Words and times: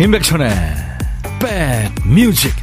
임백천의 0.00 0.50
백뮤직 1.38 2.54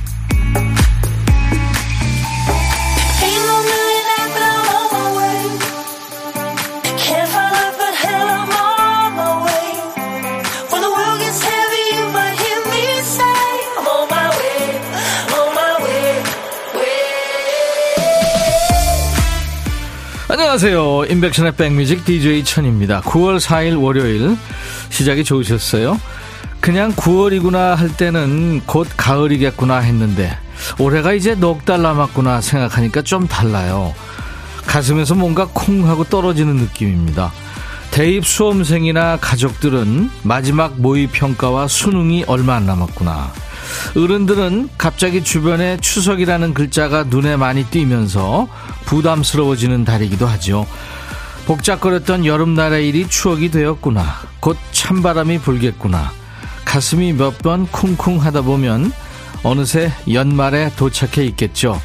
안녕하세요. 20.29 21.05
임백천의 21.05 21.55
백뮤직 21.55 22.03
DJ 22.03 22.43
천입니다. 22.43 23.01
9월 23.01 23.39
4일 23.39 23.79
월요일 23.79 24.35
시작이 24.89 25.23
좋으셨어요? 25.23 25.99
그냥 26.67 26.91
9월이구나 26.91 27.75
할 27.75 27.95
때는 27.95 28.59
곧 28.65 28.89
가을이겠구나 28.97 29.77
했는데 29.77 30.37
올해가 30.79 31.13
이제 31.13 31.33
넉 31.33 31.63
달 31.63 31.81
남았구나 31.81 32.41
생각하니까 32.41 33.03
좀 33.03 33.25
달라요. 33.25 33.93
가슴에서 34.65 35.15
뭔가 35.15 35.47
콩 35.53 35.87
하고 35.87 36.03
떨어지는 36.03 36.57
느낌입니다. 36.57 37.31
대입 37.91 38.25
수험생이나 38.27 39.17
가족들은 39.21 40.09
마지막 40.23 40.77
모의 40.77 41.07
평가와 41.07 41.69
수능이 41.69 42.25
얼마 42.27 42.55
안 42.55 42.65
남았구나. 42.65 43.31
어른들은 43.95 44.67
갑자기 44.77 45.23
주변에 45.23 45.77
추석이라는 45.77 46.53
글자가 46.53 47.03
눈에 47.03 47.37
많이 47.37 47.63
띄면서 47.63 48.49
부담스러워지는 48.83 49.85
달이기도 49.85 50.27
하죠. 50.27 50.67
복잡거렸던 51.45 52.25
여름날의 52.25 52.89
일이 52.89 53.07
추억이 53.07 53.51
되었구나. 53.51 54.03
곧 54.41 54.57
찬바람이 54.73 55.39
불겠구나. 55.39 56.26
가슴이 56.67 57.13
몇 57.13 57.37
번 57.39 57.65
쿵쿵 57.67 58.21
하다 58.21 58.41
보면 58.41 58.91
어느새 59.43 59.91
연말에 60.11 60.69
도착해 60.75 61.25
있겠죠. 61.27 61.81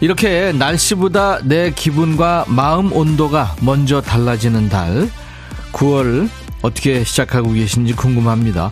이렇게 0.00 0.52
날씨보다 0.52 1.40
내 1.42 1.72
기분과 1.72 2.44
마음 2.46 2.92
온도가 2.92 3.56
먼저 3.60 4.00
달라지는 4.00 4.68
달. 4.68 5.10
9월 5.72 6.28
어떻게 6.62 7.02
시작하고 7.02 7.52
계신지 7.52 7.94
궁금합니다. 7.94 8.70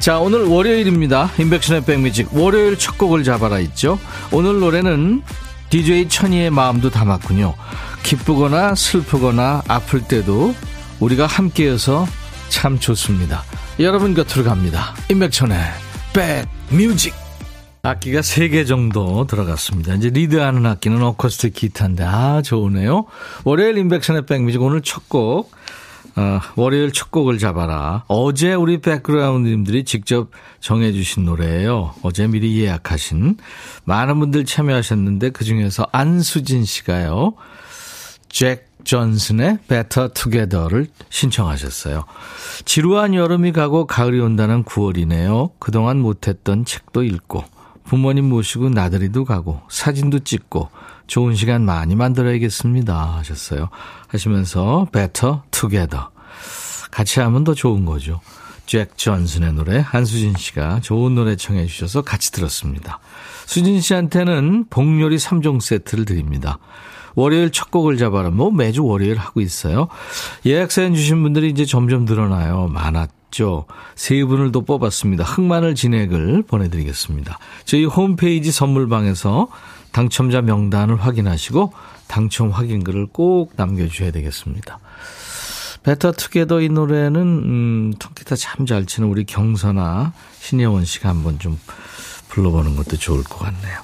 자, 0.00 0.18
오늘 0.18 0.44
월요일입니다. 0.44 1.30
인백션의 1.38 1.84
백뮤직. 1.84 2.34
월요일 2.34 2.76
첫 2.76 2.98
곡을 2.98 3.22
잡아라 3.22 3.60
있죠. 3.60 3.98
오늘 4.32 4.58
노래는 4.58 5.22
DJ 5.70 6.08
천이의 6.08 6.50
마음도 6.50 6.90
담았군요. 6.90 7.54
기쁘거나 8.02 8.74
슬프거나 8.74 9.62
아플 9.68 10.02
때도 10.02 10.54
우리가 10.98 11.26
함께여서 11.26 12.06
참 12.48 12.80
좋습니다. 12.80 13.44
여러분 13.80 14.14
곁으로 14.14 14.44
갑니다. 14.44 14.94
임백천의 15.10 15.58
백뮤직. 16.70 17.12
악기가 17.82 18.20
3개 18.20 18.68
정도 18.68 19.26
들어갔습니다. 19.26 19.94
이제 19.94 20.10
리드하는 20.10 20.64
악기는 20.64 21.02
어쿠스틱 21.02 21.54
기타인데, 21.54 22.04
아, 22.04 22.40
좋으네요. 22.40 23.06
월요일 23.42 23.76
임백천의 23.76 24.26
백뮤직 24.26 24.62
오늘 24.62 24.80
첫 24.80 25.08
곡, 25.08 25.50
어, 26.14 26.40
월요일 26.54 26.92
첫 26.92 27.10
곡을 27.10 27.38
잡아라. 27.38 28.04
어제 28.06 28.54
우리 28.54 28.80
백그라운드님들이 28.80 29.84
직접 29.84 30.30
정해주신 30.60 31.24
노래예요. 31.24 31.96
어제 32.02 32.28
미리 32.28 32.58
예약하신. 32.62 33.38
많은 33.84 34.20
분들 34.20 34.44
참여하셨는데, 34.44 35.30
그 35.30 35.44
중에서 35.44 35.88
안수진 35.90 36.64
씨가요. 36.64 37.34
잭 38.28 38.68
존슨의 38.84 39.58
Better 39.68 40.12
Together를 40.12 40.88
신청하셨어요. 41.10 42.04
지루한 42.64 43.14
여름이 43.14 43.52
가고 43.52 43.86
가을이 43.86 44.20
온다는 44.20 44.64
9월이네요. 44.64 45.52
그동안 45.58 46.00
못했던 46.00 46.64
책도 46.64 47.02
읽고 47.02 47.44
부모님 47.84 48.28
모시고 48.28 48.70
나들이도 48.70 49.24
가고 49.24 49.60
사진도 49.68 50.20
찍고 50.20 50.70
좋은 51.06 51.34
시간 51.34 51.64
많이 51.64 51.94
만들어야겠습니다 51.96 53.16
하셨어요. 53.18 53.68
하시면서 54.08 54.86
Better 54.92 55.38
Together 55.50 56.06
같이 56.90 57.20
하면 57.20 57.44
더 57.44 57.54
좋은 57.54 57.84
거죠. 57.84 58.20
잭 58.66 58.96
존슨의 58.96 59.52
노래 59.52 59.78
한수진 59.78 60.34
씨가 60.36 60.80
좋은 60.80 61.14
노래 61.14 61.36
청해 61.36 61.66
주셔서 61.66 62.02
같이 62.02 62.32
들었습니다. 62.32 62.98
수진 63.46 63.80
씨한테는 63.80 64.66
복요리 64.70 65.16
3종 65.16 65.60
세트를 65.60 66.06
드립니다. 66.06 66.58
월요일 67.14 67.50
첫 67.50 67.70
곡을 67.70 67.96
잡아라. 67.96 68.30
뭐 68.30 68.50
매주 68.50 68.84
월요일 68.84 69.16
하고 69.18 69.40
있어요. 69.40 69.88
예약 70.46 70.72
사연 70.72 70.94
주신 70.94 71.22
분들이 71.22 71.48
이제 71.50 71.64
점점 71.64 72.04
늘어나요. 72.04 72.68
많았죠. 72.68 73.66
세 73.94 74.24
분을 74.24 74.52
또 74.52 74.62
뽑았습니다. 74.62 75.24
흑마늘 75.24 75.74
진액을 75.74 76.44
보내드리겠습니다. 76.46 77.38
저희 77.64 77.84
홈페이지 77.84 78.50
선물방에서 78.50 79.48
당첨자 79.92 80.42
명단을 80.42 80.96
확인하시고 80.96 81.72
당첨 82.08 82.50
확인글을 82.50 83.06
꼭 83.12 83.52
남겨주셔야 83.56 84.10
되겠습니다. 84.10 84.80
베터 85.84 86.12
투게더 86.12 86.62
이 86.62 86.68
노래는 86.70 87.20
음, 87.20 87.92
통기타 87.98 88.36
참 88.36 88.64
잘 88.66 88.86
치는 88.86 89.08
우리 89.08 89.24
경선아 89.24 90.12
신예원 90.40 90.84
씨가 90.84 91.10
한번 91.10 91.38
좀 91.38 91.58
불러보는 92.30 92.74
것도 92.76 92.96
좋을 92.96 93.22
것 93.22 93.38
같네요. 93.38 93.80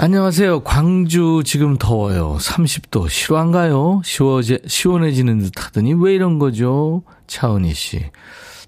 안녕하세요. 0.00 0.60
광주 0.60 1.42
지금 1.44 1.76
더워요. 1.76 2.36
30도 2.40 3.08
실화인가요? 3.08 4.00
시워제, 4.04 4.60
시원해지는 4.64 5.40
듯 5.40 5.52
하더니 5.56 5.92
왜 5.92 6.14
이런 6.14 6.38
거죠? 6.38 7.02
차은희 7.26 7.74
씨. 7.74 8.04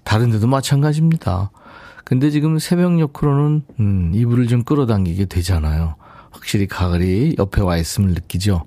다른 0.03 0.29
데도 0.31 0.47
마찬가지입니다. 0.47 1.51
근데 2.03 2.31
지금 2.31 2.59
새벽녘으로는 2.59 3.63
음, 3.79 4.11
이불을 4.13 4.47
좀 4.47 4.63
끌어당기게 4.65 5.27
되잖아요. 5.27 5.95
확실히 6.31 6.67
가을이 6.67 7.37
옆에 7.39 7.61
와 7.61 7.77
있음을 7.77 8.09
느끼죠. 8.09 8.65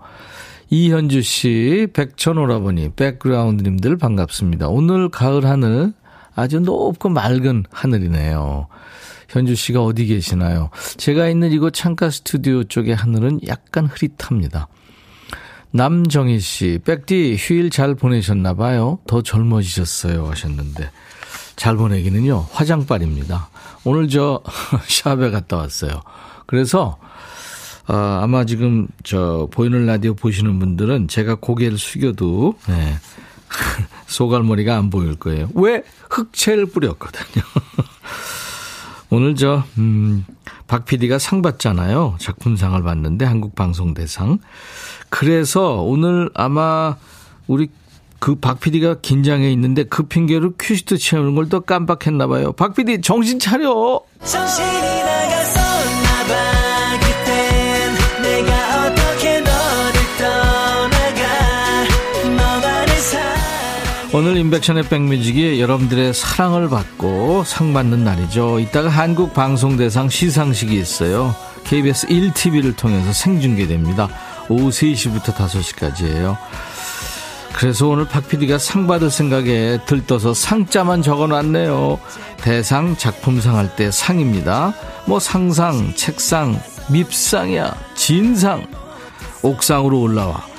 이현주 0.70 1.20
씨, 1.20 1.88
백천오라버니, 1.92 2.92
백그라운드님들 2.96 3.98
반갑습니다. 3.98 4.68
오늘 4.68 5.10
가을 5.10 5.44
하늘 5.44 5.92
아주 6.34 6.60
높고 6.60 7.08
맑은 7.08 7.64
하늘이네요. 7.70 8.68
현주 9.28 9.54
씨가 9.54 9.82
어디 9.82 10.06
계시나요? 10.06 10.70
제가 10.96 11.28
있는 11.28 11.50
이곳 11.52 11.72
창가 11.72 12.10
스튜디오 12.10 12.64
쪽의 12.64 12.94
하늘은 12.94 13.40
약간 13.46 13.86
흐릿합니다. 13.86 14.68
남정희 15.72 16.38
씨, 16.38 16.78
백디 16.84 17.36
휴일 17.36 17.70
잘 17.70 17.96
보내셨나 17.96 18.54
봐요. 18.54 19.00
더 19.08 19.22
젊어지셨어요 19.22 20.28
하셨는데 20.28 20.90
잘 21.56 21.76
보내기는요. 21.76 22.46
화장빨입니다. 22.52 23.48
오늘 23.84 24.08
저 24.08 24.42
샵에 24.86 25.30
갔다 25.30 25.56
왔어요. 25.56 26.00
그래서 26.46 26.98
아, 27.86 28.20
아마 28.22 28.44
지금 28.44 28.86
저 29.02 29.48
보이는 29.50 29.84
라디오 29.84 30.14
보시는 30.14 30.58
분들은 30.58 31.08
제가 31.08 31.36
고개를 31.36 31.76
숙여도 31.76 32.54
네. 32.68 32.94
소갈머리가 34.06 34.76
안 34.76 34.90
보일 34.90 35.16
거예요. 35.16 35.48
왜 35.54 35.82
흑채를 36.10 36.66
뿌렸거든요. 36.66 37.44
오늘 39.10 39.34
저, 39.36 39.64
음, 39.78 40.24
박 40.66 40.84
PD가 40.86 41.18
상 41.18 41.42
받잖아요. 41.42 42.16
작품상을 42.18 42.82
받는데 42.82 43.24
한국방송대상. 43.24 44.38
그래서 45.10 45.82
오늘 45.82 46.30
아마 46.34 46.96
우리 47.46 47.68
그 48.18 48.36
박 48.40 48.58
PD가 48.60 49.00
긴장해 49.02 49.50
있는데 49.52 49.84
그 49.84 50.04
핑계로 50.04 50.54
큐시트 50.58 50.96
채우는 50.96 51.34
걸 51.34 51.48
또 51.50 51.60
깜빡했나 51.60 52.26
봐요. 52.26 52.52
박 52.52 52.74
PD 52.74 53.02
정신 53.02 53.38
차려! 53.38 54.00
정신이 54.24 55.02
나 55.02 55.13
오늘 64.16 64.36
인백션의 64.36 64.84
백뮤직이 64.84 65.60
여러분들의 65.60 66.14
사랑을 66.14 66.68
받고 66.68 67.42
상 67.44 67.72
받는 67.74 68.04
날이죠. 68.04 68.60
이따가 68.60 68.88
한국 68.88 69.34
방송대상 69.34 70.08
시상식이 70.08 70.78
있어요. 70.78 71.34
KBS 71.64 72.06
1TV를 72.06 72.76
통해서 72.76 73.12
생중계됩니다. 73.12 74.08
오후 74.48 74.68
3시부터 74.68 75.34
5시까지예요. 75.34 76.36
그래서 77.54 77.88
오늘 77.88 78.06
박PD가 78.06 78.56
상 78.58 78.86
받을 78.86 79.10
생각에 79.10 79.80
들떠서 79.84 80.32
상자만 80.32 81.02
적어놨네요. 81.02 81.98
대상, 82.36 82.96
작품상 82.96 83.56
할 83.56 83.74
때 83.74 83.90
상입니다. 83.90 84.74
뭐 85.06 85.18
상상, 85.18 85.92
책상, 85.96 86.60
밉상이야, 86.88 87.74
진상, 87.96 88.64
옥상으로 89.42 90.00
올라와. 90.00 90.53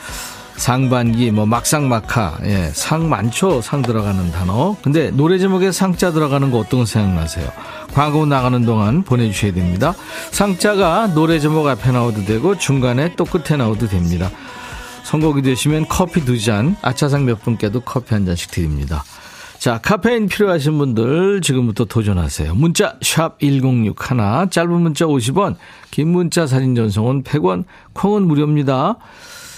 상반기, 0.57 1.31
뭐 1.31 1.45
막상막하, 1.45 2.39
예, 2.43 2.71
상 2.73 3.09
많죠. 3.09 3.61
상 3.61 3.81
들어가는 3.81 4.31
단어. 4.31 4.75
근데 4.81 5.11
노래 5.11 5.37
제목에 5.37 5.71
상자 5.71 6.11
들어가는 6.11 6.49
거 6.51 6.59
어떤 6.59 6.81
거 6.81 6.85
생각나세요? 6.85 7.49
광고 7.93 8.25
나가는 8.25 8.65
동안 8.65 9.03
보내주셔야 9.03 9.53
됩니다. 9.53 9.93
상자가 10.31 11.07
노래 11.13 11.39
제목 11.39 11.67
앞에 11.67 11.91
나오도 11.91 12.25
되고 12.25 12.57
중간에 12.57 13.15
또 13.15 13.25
끝에 13.25 13.57
나오도 13.57 13.87
됩니다. 13.87 14.31
선곡이 15.03 15.43
되시면 15.43 15.87
커피 15.87 16.25
두 16.25 16.39
잔, 16.39 16.75
아차상 16.81 17.25
몇 17.25 17.43
분께도 17.43 17.81
커피 17.81 18.13
한 18.13 18.25
잔씩 18.25 18.51
드립니다. 18.51 19.03
자, 19.59 19.79
카페인 19.81 20.27
필요하신 20.27 20.77
분들 20.77 21.41
지금부터 21.41 21.85
도전하세요. 21.85 22.55
문자 22.55 22.97
1061, 23.01 23.95
짧은 24.49 24.71
문자 24.81 25.05
50원, 25.05 25.55
긴 25.91 26.09
문자 26.09 26.47
사진 26.47 26.75
전송은 26.75 27.23
100원, 27.23 27.65
콩은 27.93 28.27
무료입니다. 28.27 28.97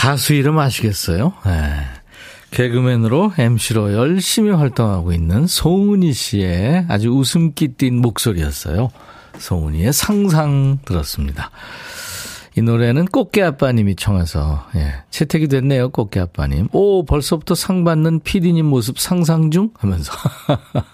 가수 0.00 0.32
이름 0.32 0.58
아시겠어요? 0.58 1.34
네. 1.44 1.84
개그맨으로 2.52 3.34
MC로 3.36 3.92
열심히 3.92 4.50
활동하고 4.50 5.12
있는 5.12 5.46
송은희 5.46 6.14
씨의 6.14 6.86
아주 6.88 7.10
웃음기 7.10 7.74
띤 7.76 8.00
목소리였어요. 8.00 8.88
송은희의 9.36 9.92
상상 9.92 10.78
들었습니다. 10.86 11.50
이 12.56 12.62
노래는 12.62 13.08
꽃게 13.08 13.42
아빠님이 13.42 13.94
청해서 13.96 14.66
예, 14.74 14.94
채택이 15.10 15.48
됐네요. 15.48 15.90
꽃게 15.90 16.18
아빠님. 16.18 16.68
오 16.72 17.04
벌써부터 17.04 17.54
상 17.54 17.84
받는 17.84 18.20
피디님 18.20 18.64
모습 18.64 18.98
상상 18.98 19.50
중 19.50 19.68
하면서 19.76 20.14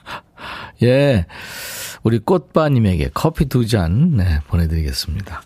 예 0.82 1.26
우리 2.02 2.18
꽃바님에게 2.18 3.10
커피 3.14 3.44
두잔 3.44 4.16
네, 4.16 4.40
보내드리겠습니다. 4.48 5.42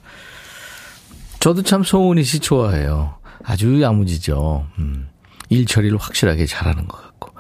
저도 1.40 1.62
참 1.62 1.82
송은희 1.82 2.24
씨 2.24 2.38
좋아해요. 2.40 3.19
아주 3.42 3.80
야무지죠. 3.80 4.66
음, 4.78 5.08
일 5.48 5.66
처리를 5.66 5.98
확실하게 5.98 6.46
잘하는 6.46 6.86
것 6.86 7.00
같고. 7.02 7.30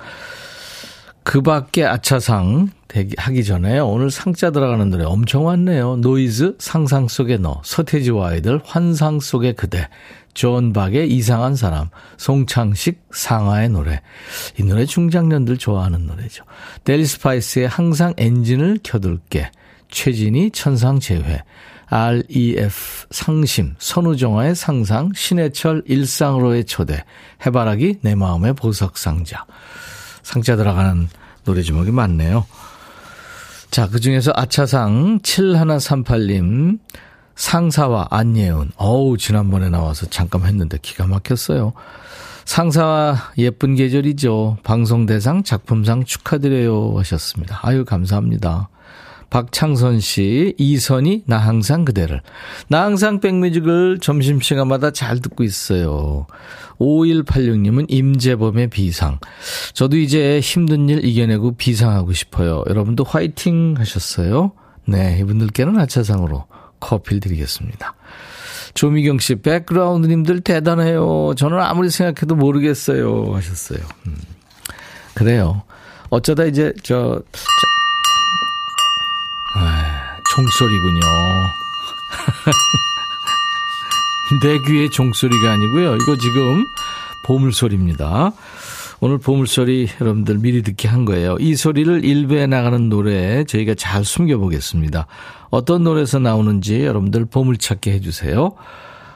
그 1.22 1.42
밖에 1.42 1.84
아차상 1.84 2.70
하기 3.16 3.44
전에 3.44 3.78
오늘 3.78 4.10
상자 4.10 4.50
들어가는 4.50 4.90
노래 4.90 5.04
엄청 5.04 5.44
많네요. 5.44 5.96
노이즈 5.96 6.56
상상 6.58 7.06
속에 7.06 7.36
너, 7.36 7.60
서태지와 7.64 8.30
아이들 8.30 8.60
환상 8.64 9.20
속의 9.20 9.54
그대, 9.54 9.88
존 10.34 10.72
박의 10.72 11.08
이상한 11.12 11.54
사람, 11.54 11.88
송창식 12.16 13.02
상아의 13.12 13.68
노래. 13.68 14.00
이 14.58 14.64
노래 14.64 14.86
중장년들 14.86 15.58
좋아하는 15.58 16.06
노래죠. 16.06 16.44
델리 16.84 17.04
스파이스의 17.04 17.68
항상 17.68 18.14
엔진을 18.16 18.80
켜둘게, 18.82 19.52
최진이 19.88 20.50
천상 20.50 20.98
재회, 20.98 21.44
REF 21.90 23.06
상심, 23.10 23.74
선우정아의 23.78 24.54
상상, 24.54 25.10
신해철 25.14 25.82
일상으로의 25.86 26.64
초대, 26.64 27.04
해바라기 27.44 27.98
내 28.02 28.14
마음의 28.14 28.54
보석상자. 28.54 29.44
상자 30.22 30.56
들어가는 30.56 31.08
노래 31.44 31.62
제목이 31.62 31.90
많네요. 31.90 32.46
자, 33.70 33.88
그 33.88 34.00
중에서 34.00 34.32
아차상 34.34 35.20
7138님, 35.20 36.78
상사와 37.34 38.08
안예은. 38.10 38.72
어우, 38.76 39.16
지난번에 39.16 39.68
나와서 39.68 40.06
잠깐 40.06 40.44
했는데 40.44 40.78
기가 40.80 41.06
막혔어요. 41.06 41.72
상사와 42.44 43.32
예쁜 43.38 43.76
계절이죠. 43.76 44.58
방송대상 44.62 45.44
작품상 45.44 46.04
축하드려요 46.04 46.98
하셨습니다. 46.98 47.60
아유, 47.62 47.84
감사합니다. 47.84 48.68
박창선 49.30 50.00
씨, 50.00 50.54
이선이, 50.58 51.22
나 51.26 51.38
항상 51.38 51.84
그대를. 51.84 52.20
나 52.68 52.82
항상 52.82 53.20
백뮤직을 53.20 54.00
점심시간마다 54.00 54.90
잘 54.90 55.20
듣고 55.20 55.44
있어요. 55.44 56.26
5186님은 56.80 57.86
임재범의 57.88 58.68
비상. 58.68 59.18
저도 59.72 59.96
이제 59.96 60.40
힘든 60.40 60.88
일 60.88 61.04
이겨내고 61.04 61.52
비상하고 61.52 62.12
싶어요. 62.12 62.64
여러분도 62.68 63.04
화이팅 63.04 63.74
하셨어요. 63.78 64.52
네, 64.86 65.18
이분들께는 65.20 65.78
아차상으로 65.78 66.46
커피를 66.80 67.20
드리겠습니다. 67.20 67.94
조미경 68.74 69.18
씨, 69.18 69.36
백그라운드님들 69.36 70.40
대단해요. 70.40 71.34
저는 71.36 71.60
아무리 71.60 71.90
생각해도 71.90 72.34
모르겠어요. 72.34 73.34
하셨어요. 73.34 73.80
음. 74.06 74.16
그래요. 75.14 75.62
어쩌다 76.08 76.44
이제, 76.44 76.72
저, 76.82 77.22
종소리군요. 80.34 81.00
내 84.42 84.58
귀에 84.66 84.88
종소리가 84.88 85.52
아니고요. 85.52 85.96
이거 85.96 86.16
지금 86.16 86.64
보물소리입니다. 87.24 88.32
오늘 89.00 89.18
보물소리 89.18 89.88
여러분들 90.00 90.38
미리 90.38 90.62
듣게 90.62 90.86
한 90.86 91.04
거예요. 91.04 91.36
이 91.40 91.56
소리를 91.56 92.04
일부에 92.04 92.46
나가는 92.46 92.88
노래에 92.88 93.44
저희가 93.44 93.74
잘 93.74 94.04
숨겨보겠습니다. 94.04 95.06
어떤 95.50 95.82
노래에서 95.84 96.18
나오는지 96.18 96.84
여러분들 96.84 97.24
보물찾기 97.26 97.90
해주세요. 97.90 98.52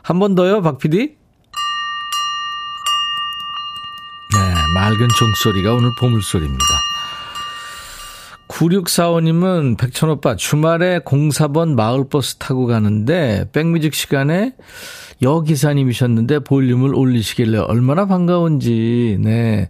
한 0.02 0.18
번 0.18 0.34
더요, 0.34 0.62
박 0.62 0.78
PD? 0.78 1.14
네, 4.34 4.54
맑은 4.74 5.08
종소리가 5.16 5.74
오늘 5.74 5.90
보물소리입니다. 6.00 6.64
9645님은 8.54 9.76
백천 9.76 10.10
오빠 10.10 10.36
주말에 10.36 11.00
04번 11.00 11.74
마을버스 11.74 12.36
타고 12.36 12.66
가는데 12.66 13.48
백뮤직 13.52 13.94
시간에 13.94 14.54
여 15.22 15.40
기사님이셨는데 15.40 16.40
볼륨을 16.40 16.94
올리시길래 16.94 17.58
얼마나 17.58 18.06
반가운지 18.06 19.18
네 19.20 19.68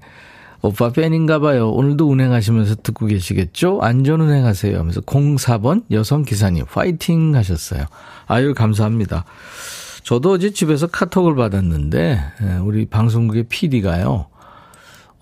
오빠 0.60 0.90
팬인가 0.90 1.38
봐요. 1.38 1.70
오늘도 1.70 2.08
운행하시면서 2.08 2.76
듣고 2.82 3.06
계시겠죠? 3.06 3.81
안전 3.81 4.20
운행하세요 4.20 4.78
하면서 4.78 5.00
04번 5.00 5.84
여성 5.91 6.22
기사님 6.22 6.67
파이팅 6.67 7.34
하셨어요. 7.34 7.84
아유 8.26 8.53
감사합니다. 8.53 9.24
저도 10.03 10.32
어제 10.32 10.50
집에서 10.50 10.86
카톡을 10.88 11.34
받았는데 11.34 12.20
예, 12.43 12.56
우리 12.58 12.84
방송국의 12.84 13.44
PD가요. 13.44 14.26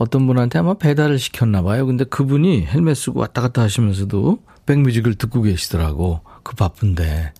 어떤 0.02 0.26
분한테 0.26 0.58
아마 0.58 0.74
배달을 0.74 1.18
시켰나 1.18 1.62
봐요. 1.62 1.86
근데 1.86 2.04
그분이 2.04 2.66
헬멧 2.66 2.96
쓰고 2.96 3.20
왔다 3.20 3.40
갔다 3.40 3.62
하시면서도 3.62 4.38
백뮤직을 4.66 5.14
듣고 5.14 5.42
계시더라고. 5.42 6.20
그 6.42 6.56
바쁜데. 6.56 7.32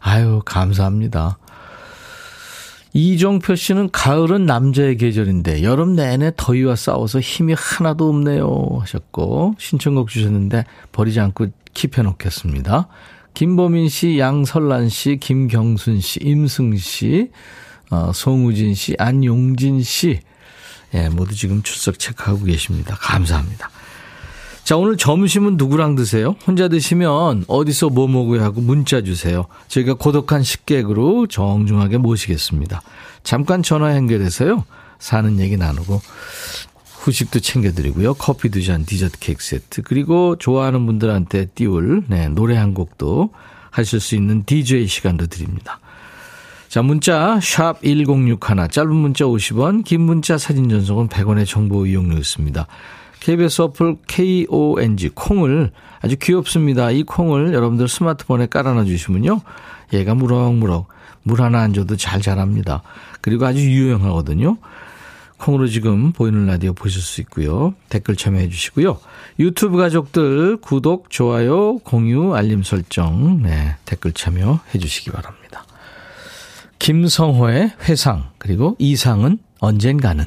아유, 0.00 0.42
감사합니다. 0.44 1.38
이종표 2.92 3.54
씨는 3.54 3.90
가을은 3.92 4.46
남자의 4.46 4.96
계절인데 4.96 5.62
여름 5.62 5.94
내내 5.94 6.32
더위와 6.36 6.74
싸워서 6.74 7.20
힘이 7.20 7.54
하나도 7.56 8.08
없네요 8.08 8.78
하셨고 8.80 9.54
신청곡 9.58 10.08
주셨는데 10.08 10.64
버리지 10.90 11.20
않고 11.20 11.48
킵해 11.74 12.02
놓겠습니다. 12.02 12.88
김보민 13.34 13.88
씨, 13.88 14.18
양설란 14.18 14.88
씨, 14.88 15.18
김경순 15.18 16.00
씨, 16.00 16.18
임승 16.22 16.76
씨, 16.76 17.30
어, 17.90 18.10
송우진 18.12 18.74
씨, 18.74 18.96
안용진 18.98 19.82
씨, 19.82 20.18
예, 20.94 21.08
모두 21.08 21.34
지금 21.34 21.62
출석 21.62 21.98
체크하고 21.98 22.44
계십니다. 22.44 22.96
감사합니다. 23.00 23.70
자, 24.64 24.76
오늘 24.76 24.98
점심은 24.98 25.56
누구랑 25.56 25.94
드세요? 25.94 26.36
혼자 26.46 26.68
드시면 26.68 27.44
어디서 27.48 27.88
뭐 27.88 28.06
먹어야 28.06 28.44
하고 28.44 28.60
문자 28.60 29.00
주세요. 29.00 29.46
저희가 29.68 29.94
고독한 29.94 30.42
식객으로 30.42 31.26
정중하게 31.26 31.96
모시겠습니다. 31.96 32.82
잠깐 33.22 33.62
전화 33.62 33.96
연결해서요. 33.96 34.64
사는 34.98 35.38
얘기 35.38 35.56
나누고 35.56 36.02
후식도 36.98 37.40
챙겨드리고요. 37.40 38.14
커피 38.14 38.50
두 38.50 38.62
잔, 38.62 38.84
디저트 38.84 39.18
케이크 39.20 39.42
세트. 39.42 39.82
그리고 39.82 40.36
좋아하는 40.36 40.84
분들한테 40.84 41.46
띄울 41.54 42.04
네, 42.08 42.28
노래 42.28 42.56
한 42.56 42.74
곡도 42.74 43.30
하실 43.70 44.00
수 44.00 44.16
있는 44.16 44.44
DJ 44.44 44.86
시간도 44.86 45.28
드립니다. 45.28 45.80
자, 46.68 46.82
문자 46.82 47.40
샵 47.40 47.80
1061, 47.82 48.68
짧은 48.70 48.94
문자 48.94 49.24
50원, 49.24 49.84
긴 49.84 50.02
문자 50.02 50.36
사진 50.36 50.68
전송은 50.68 51.08
100원의 51.08 51.46
정보 51.46 51.86
이용료 51.86 52.18
있습니다. 52.18 52.66
KBS 53.20 53.62
어플 53.62 53.96
KONG 54.06 55.08
콩을 55.14 55.72
아주 56.02 56.16
귀엽습니다. 56.20 56.90
이 56.90 57.04
콩을 57.04 57.54
여러분들 57.54 57.88
스마트폰에 57.88 58.48
깔아놔 58.48 58.84
주시면요. 58.84 59.40
얘가 59.94 60.14
무럭무럭 60.14 60.88
물 61.22 61.40
하나 61.40 61.60
안 61.60 61.72
줘도 61.72 61.96
잘 61.96 62.20
자랍니다. 62.20 62.82
그리고 63.22 63.46
아주 63.46 63.60
유용하거든요. 63.60 64.58
콩으로 65.38 65.68
지금 65.68 66.12
보이는 66.12 66.46
라디오 66.46 66.74
보실 66.74 67.00
수 67.00 67.22
있고요. 67.22 67.72
댓글 67.88 68.14
참여해 68.14 68.50
주시고요. 68.50 68.98
유튜브 69.38 69.78
가족들 69.78 70.58
구독, 70.58 71.08
좋아요, 71.08 71.78
공유, 71.78 72.34
알림 72.34 72.62
설정, 72.62 73.42
네, 73.42 73.76
댓글 73.86 74.12
참여해 74.12 74.78
주시기 74.78 75.10
바랍니다. 75.12 75.64
김성호의 76.78 77.72
회상, 77.88 78.30
그리고 78.38 78.76
이상은 78.78 79.38
언젠가는. 79.60 80.26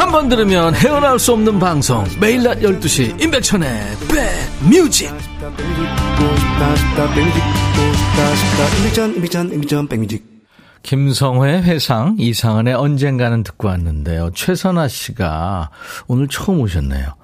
한 0.00 0.10
번 0.10 0.30
들으면 0.30 0.74
헤어나올 0.74 1.18
수 1.18 1.34
없는 1.34 1.58
방송 1.58 2.02
매일 2.18 2.42
낮 2.42 2.58
12시 2.60 3.22
임백천의 3.22 3.68
백뮤직 4.08 5.12
김성회 10.82 11.60
회상 11.60 12.16
이상한의 12.18 12.72
언젠가는 12.72 13.42
듣고 13.42 13.68
왔는데요. 13.68 14.30
최선아 14.34 14.88
씨가 14.88 15.68
오늘 16.08 16.28
처음 16.28 16.60
오셨네요. 16.60 17.14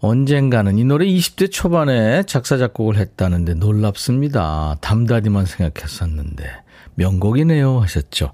언젠가는 0.00 0.76
이 0.76 0.84
노래 0.84 1.06
20대 1.06 1.50
초반에 1.50 2.24
작사 2.24 2.58
작곡을 2.58 2.98
했다는데 2.98 3.54
놀랍습니다. 3.54 4.76
담다디만 4.82 5.46
생각했었는데 5.46 6.44
명곡이네요 6.96 7.80
하셨죠. 7.80 8.32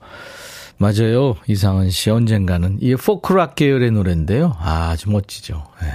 맞아요. 0.78 1.36
이상은 1.46 1.90
씨 1.90 2.10
언젠가는 2.10 2.78
이 2.80 2.94
포크락 2.94 3.54
계열의 3.54 3.92
노래인데요. 3.92 4.56
아주 4.60 5.10
멋지죠. 5.10 5.64
네. 5.80 5.88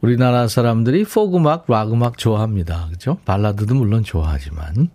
우리나라 0.00 0.48
사람들이 0.48 1.04
포그막, 1.04 1.66
락음악 1.68 2.18
좋아합니다. 2.18 2.88
그죠? 2.90 3.18
발라드도 3.24 3.74
물론 3.74 4.04
좋아하지만. 4.04 4.90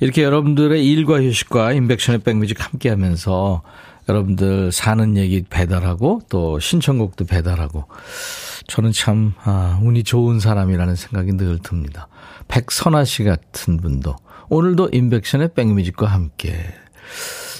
이렇게 0.00 0.22
여러분들의 0.22 0.86
일과 0.86 1.20
휴식과 1.20 1.72
인백션의 1.72 2.20
백뮤직 2.20 2.64
함께 2.64 2.88
하면서 2.88 3.62
여러분들 4.08 4.72
사는 4.72 5.16
얘기 5.16 5.42
배달하고 5.42 6.22
또 6.30 6.58
신청곡도 6.60 7.26
배달하고 7.26 7.84
저는 8.66 8.92
참, 8.92 9.34
아, 9.42 9.78
운이 9.82 10.04
좋은 10.04 10.40
사람이라는 10.40 10.94
생각이 10.94 11.32
늘 11.36 11.58
듭니다. 11.58 12.08
백선아 12.48 13.04
씨 13.04 13.24
같은 13.24 13.78
분도 13.78 14.16
오늘도 14.48 14.90
인백션의 14.92 15.50
백뮤직과 15.54 16.06
함께 16.06 16.54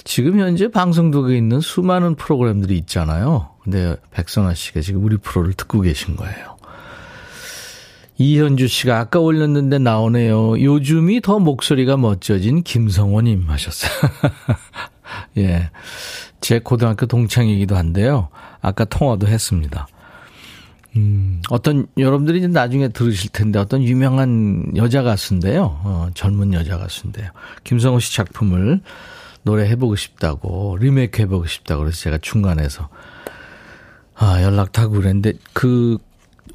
지금 0.03 0.39
현재 0.39 0.69
방송국에 0.69 1.37
있는 1.37 1.59
수많은 1.59 2.15
프로그램들이 2.15 2.77
있잖아요. 2.79 3.49
근데 3.63 3.95
백선아 4.11 4.53
씨가 4.53 4.81
지금 4.81 5.03
우리 5.03 5.17
프로를 5.17 5.53
듣고 5.53 5.81
계신 5.81 6.15
거예요. 6.15 6.57
이현주 8.17 8.67
씨가 8.67 8.99
아까 8.99 9.19
올렸는데 9.19 9.79
나오네요. 9.79 10.61
요즘이 10.61 11.21
더 11.21 11.39
목소리가 11.39 11.95
멋져진 11.95 12.63
김성원님 12.63 13.49
하셨어요. 13.49 13.91
예. 15.37 15.69
제 16.41 16.59
고등학교 16.59 17.05
동창이기도 17.05 17.77
한데요. 17.77 18.27
아까 18.61 18.83
통화도 18.83 19.27
했습니다. 19.27 19.87
음, 20.97 21.41
어떤, 21.49 21.87
여러분들이 21.97 22.45
나중에 22.47 22.89
들으실 22.89 23.29
텐데 23.31 23.59
어떤 23.59 23.83
유명한 23.83 24.73
여자 24.75 25.01
가수인데요. 25.01 25.79
어, 25.83 26.09
젊은 26.13 26.53
여자 26.53 26.77
가수인데요. 26.77 27.29
김성호 27.63 27.99
씨 27.99 28.13
작품을 28.15 28.81
노래 29.49 29.67
해보고 29.67 29.95
싶다고, 29.95 30.77
리메이크 30.79 31.23
해보고 31.23 31.47
싶다고 31.47 31.81
그래서 31.81 31.97
제가 31.97 32.19
중간에서, 32.19 32.87
아, 34.15 34.43
연락 34.43 34.71
타고 34.71 34.93
그랬는데, 34.93 35.33
그, 35.53 35.97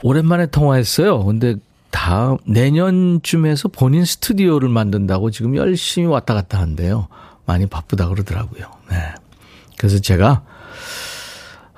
오랜만에 0.02 0.46
통화했어요. 0.46 1.24
근데 1.24 1.56
다음, 1.90 2.38
내년쯤에서 2.44 3.68
본인 3.68 4.04
스튜디오를 4.04 4.68
만든다고 4.68 5.32
지금 5.32 5.56
열심히 5.56 6.06
왔다 6.06 6.34
갔다 6.34 6.60
한대요. 6.60 7.08
많이 7.46 7.66
바쁘다 7.66 8.08
그러더라고요. 8.08 8.70
네. 8.90 8.96
그래서 9.76 9.98
제가, 9.98 10.44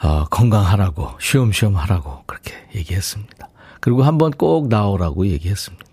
어, 0.02 0.24
건강하라고, 0.24 1.12
쉬엄쉬엄 1.18 1.76
하라고 1.76 2.24
그렇게 2.26 2.52
얘기했습니다. 2.74 3.48
그리고 3.80 4.02
한번 4.02 4.32
꼭 4.32 4.68
나오라고 4.68 5.26
얘기했습니다. 5.28 5.85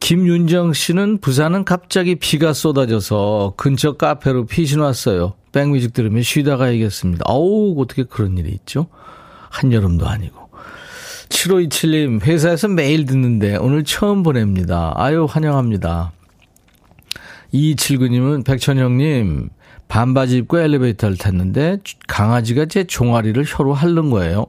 김윤정 0.00 0.72
씨는 0.72 1.18
부산은 1.18 1.64
갑자기 1.64 2.14
비가 2.14 2.52
쏟아져서 2.52 3.54
근처 3.56 3.96
카페로 3.96 4.46
피신 4.46 4.80
왔어요. 4.80 5.34
백뮤직 5.52 5.92
들으면 5.92 6.22
쉬다 6.22 6.56
가야겠습니다. 6.56 7.24
어우, 7.26 7.80
어떻게 7.80 8.04
그런 8.04 8.38
일이 8.38 8.50
있죠? 8.50 8.86
한여름도 9.50 10.06
아니고. 10.06 10.48
7527님, 11.30 12.22
회사에서 12.24 12.68
매일 12.68 13.04
듣는데 13.06 13.56
오늘 13.56 13.84
처음 13.84 14.22
보냅니다. 14.22 14.92
아유, 14.96 15.26
환영합니다. 15.28 16.12
2279님은 17.52 18.44
백천영님, 18.44 19.48
반바지 19.88 20.38
입고 20.38 20.58
엘리베이터를 20.58 21.16
탔는데 21.16 21.78
강아지가 22.06 22.66
제 22.66 22.84
종아리를 22.84 23.42
혀로 23.46 23.74
핥는 23.74 24.10
거예요. 24.10 24.46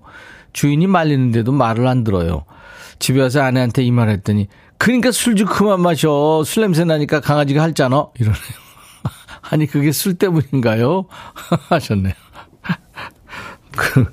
주인이 0.53 0.86
말리는데도 0.88 1.51
말을 1.51 1.88
안 1.88 2.03
들어요. 2.03 2.46
집에 3.00 3.22
와서 3.22 3.41
아내한테 3.41 3.84
이 3.84 3.91
말 3.91 4.10
했더니 4.10 4.48
그러니까 4.79 5.12
술 5.12 5.36
좀 5.36 5.48
그만 5.48 5.81
마셔. 5.81 6.43
술 6.45 6.62
냄새 6.62 6.83
나니까 6.86 7.19
강아지가 7.19 7.62
핥잖아. 7.62 8.07
이러네요. 8.17 8.39
아니, 9.51 9.67
그게 9.67 9.91
술 9.91 10.15
때문인가요? 10.15 11.05
하셨네요. 11.69 12.13
그, 13.75 14.05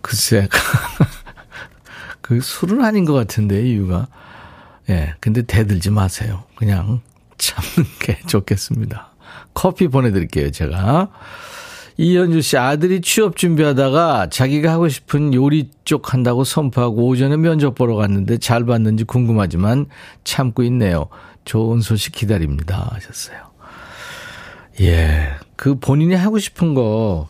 글쎄. 0.00 0.48
그 2.20 2.40
술은 2.40 2.84
아닌 2.84 3.04
것 3.04 3.12
같은데, 3.12 3.62
이유가. 3.62 4.08
예, 4.90 5.14
근데 5.20 5.42
대들지 5.42 5.90
마세요. 5.90 6.44
그냥 6.56 7.00
참는 7.38 7.88
게 8.00 8.18
좋겠습니다. 8.26 9.10
커피 9.54 9.88
보내드릴게요, 9.88 10.50
제가. 10.50 11.08
이현주 11.96 12.40
씨 12.40 12.56
아들이 12.56 13.00
취업 13.00 13.36
준비하다가 13.36 14.28
자기가 14.30 14.72
하고 14.72 14.88
싶은 14.88 15.34
요리 15.34 15.70
쪽 15.84 16.12
한다고 16.12 16.44
선포하고 16.44 17.06
오전에 17.06 17.36
면접 17.36 17.74
보러 17.74 17.96
갔는데 17.96 18.38
잘 18.38 18.64
봤는지 18.64 19.04
궁금하지만 19.04 19.86
참고 20.24 20.62
있네요. 20.64 21.08
좋은 21.44 21.80
소식 21.80 22.12
기다립니다. 22.12 22.88
하셨어요. 22.92 23.38
예. 24.80 25.28
그 25.56 25.78
본인이 25.78 26.14
하고 26.14 26.38
싶은 26.38 26.74
거, 26.74 27.28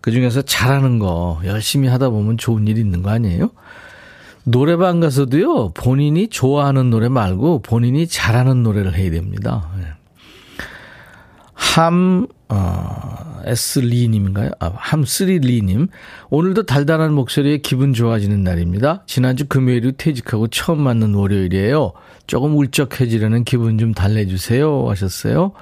그 0.00 0.10
중에서 0.10 0.42
잘하는 0.42 0.98
거 0.98 1.40
열심히 1.44 1.88
하다 1.88 2.10
보면 2.10 2.38
좋은 2.38 2.68
일이 2.68 2.80
있는 2.80 3.02
거 3.02 3.10
아니에요? 3.10 3.50
노래방 4.44 5.00
가서도요, 5.00 5.70
본인이 5.70 6.28
좋아하는 6.28 6.90
노래 6.90 7.08
말고 7.08 7.62
본인이 7.62 8.06
잘하는 8.06 8.62
노래를 8.62 8.94
해야 8.94 9.10
됩니다. 9.10 9.68
예. 9.80 9.86
함, 11.54 12.26
어, 12.48 13.42
S리님인가요? 13.46 14.50
아, 14.60 14.72
함스리리님. 14.74 15.88
오늘도 16.30 16.64
달달한 16.64 17.12
목소리에 17.12 17.58
기분 17.58 17.92
좋아지는 17.92 18.42
날입니다. 18.42 19.02
지난주 19.06 19.46
금요일에 19.46 19.92
퇴직하고 19.96 20.48
처음 20.48 20.80
맞는 20.82 21.14
월요일이에요. 21.14 21.92
조금 22.26 22.56
울적해지려는 22.56 23.44
기분 23.44 23.78
좀 23.78 23.92
달래주세요. 23.92 24.88
하셨어요. 24.88 25.52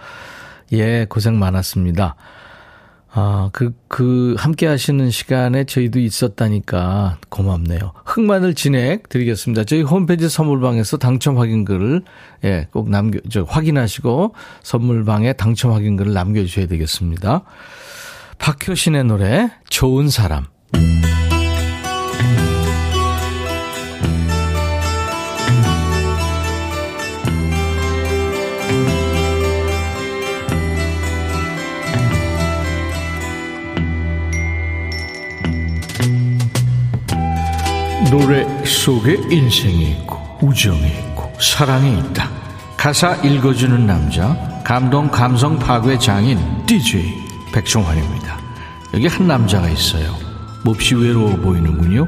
예, 0.72 1.06
고생 1.08 1.38
많았습니다. 1.38 2.16
아, 3.14 3.50
그, 3.52 3.74
그, 3.88 4.34
함께 4.38 4.66
하시는 4.66 5.10
시간에 5.10 5.64
저희도 5.64 5.98
있었다니까 5.98 7.18
고맙네요. 7.28 7.92
흑마늘 8.06 8.54
진액 8.54 9.10
드리겠습니다. 9.10 9.64
저희 9.64 9.82
홈페이지 9.82 10.30
선물방에서 10.30 10.96
당첨 10.96 11.38
확인글을, 11.38 12.02
예, 12.44 12.68
꼭 12.72 12.88
남겨, 12.88 13.20
저, 13.30 13.42
확인하시고 13.42 14.34
선물방에 14.62 15.34
당첨 15.34 15.72
확인글을 15.72 16.14
남겨주셔야 16.14 16.66
되겠습니다. 16.66 17.42
박효신의 18.38 19.04
노래, 19.04 19.50
좋은 19.68 20.08
사람. 20.08 20.46
노래 38.12 38.46
속에 38.66 39.18
인생이 39.30 39.84
있고 39.92 40.18
우정이 40.42 40.86
있고 40.86 41.32
사랑이 41.40 41.98
있다. 41.98 42.28
가사 42.76 43.14
읽어주는 43.14 43.86
남자 43.86 44.36
감동 44.62 45.08
감성 45.08 45.58
파괴 45.58 45.96
장인 45.98 46.38
DJ 46.66 47.10
백종환입니다. 47.54 48.38
여기 48.92 49.06
한 49.06 49.26
남자가 49.26 49.66
있어요. 49.70 50.14
몹시 50.62 50.94
외로워 50.94 51.36
보이는군요. 51.36 52.06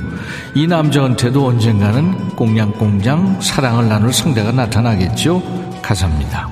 이 0.55 0.67
남자한테도 0.67 1.47
언젠가는 1.47 2.37
꽁냥꽁냥 2.37 3.41
사랑을 3.41 3.89
나눌 3.89 4.13
상대가 4.13 4.53
나타나겠죠. 4.53 5.81
가사입니다. 5.81 6.51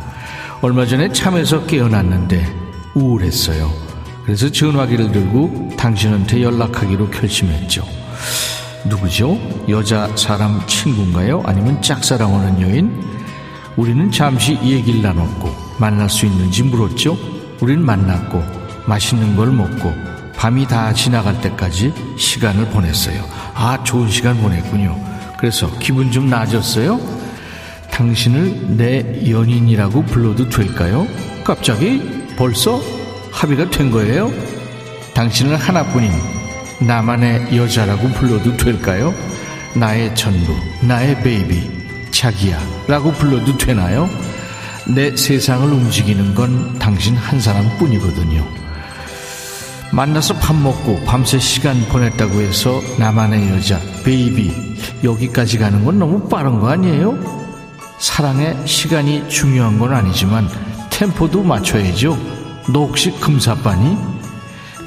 얼마 0.63 0.87
전에 0.87 1.13
참에서 1.13 1.67
깨어났는데 1.67 2.43
우울했어요. 2.95 3.71
그래서 4.25 4.51
전화기를 4.51 5.13
들고 5.13 5.75
당신한테 5.77 6.43
연락하기로 6.43 7.11
결심했죠. 7.11 7.85
누구죠? 8.85 9.39
여자 9.69 10.09
사람 10.17 10.61
친구인가요? 10.67 11.43
아니면 11.45 11.81
짝사랑하는 11.83 12.61
여인? 12.63 12.93
우리는 13.77 14.11
잠시 14.11 14.59
얘기를 14.63 15.03
나눴고 15.03 15.51
만날 15.79 16.09
수 16.09 16.27
있는지 16.27 16.63
물었죠. 16.63 17.17
우린 17.61 17.85
만났고 17.85 18.43
맛있는 18.87 19.37
걸 19.37 19.53
먹고 19.53 19.93
밤이 20.37 20.67
다 20.67 20.93
지나갈 20.93 21.41
때까지 21.41 21.93
시간을 22.19 22.67
보냈어요. 22.71 23.25
아, 23.55 23.83
좋은 23.85 24.11
시간 24.11 24.37
보냈군요. 24.41 24.99
그래서 25.39 25.71
기분 25.79 26.11
좀 26.11 26.29
나아졌어요? 26.29 27.01
당신을 27.91 28.77
내 28.77 29.31
연인이라고 29.31 30.05
불러도 30.07 30.49
될까요? 30.49 31.07
갑자기 31.45 32.27
벌써 32.37 32.81
합의가 33.31 33.71
된 33.71 33.91
거예요? 33.91 34.33
당신은 35.15 35.57
하나뿐인 35.57 36.11
나만의 36.87 37.57
여자라고 37.57 38.09
불러도 38.11 38.57
될까요? 38.57 39.15
나의 39.75 40.15
전부, 40.15 40.55
나의 40.83 41.23
baby, 41.23 42.11
자기야 42.11 42.59
라고 42.89 43.13
불러도 43.13 43.57
되나요? 43.57 44.09
내 44.87 45.17
세상을 45.17 45.73
움직이는 45.73 46.35
건 46.35 46.79
당신 46.79 47.17
한 47.17 47.41
사람 47.41 47.69
뿐이거든요. 47.79 48.47
만나서 49.93 50.35
밥 50.35 50.57
먹고 50.57 51.05
밤새 51.05 51.39
시간 51.39 51.81
보냈다고 51.89 52.41
해서 52.41 52.81
나만의 52.99 53.51
여자, 53.51 53.79
baby, 54.05 54.51
여기까지 55.05 55.59
가는 55.59 55.85
건 55.85 55.99
너무 55.99 56.29
빠른 56.29 56.59
거 56.59 56.69
아니에요? 56.69 57.17
사랑에 57.99 58.57
시간이 58.67 59.29
중요한 59.29 59.79
건 59.79 59.95
아니지만 59.95 60.49
템포도 60.91 61.43
맞춰야죠. 61.43 62.19
너 62.73 62.87
혹시 62.87 63.13
금사빠니? 63.21 64.12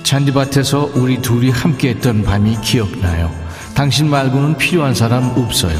잔디밭에서 0.06 0.92
우리 0.94 1.20
둘이 1.20 1.50
함께 1.50 1.90
했던 1.90 2.22
밤이 2.22 2.58
기억나요. 2.62 3.34
당신 3.74 4.08
말고는 4.08 4.56
필요한 4.58 4.94
사람 4.94 5.24
없어요. 5.36 5.76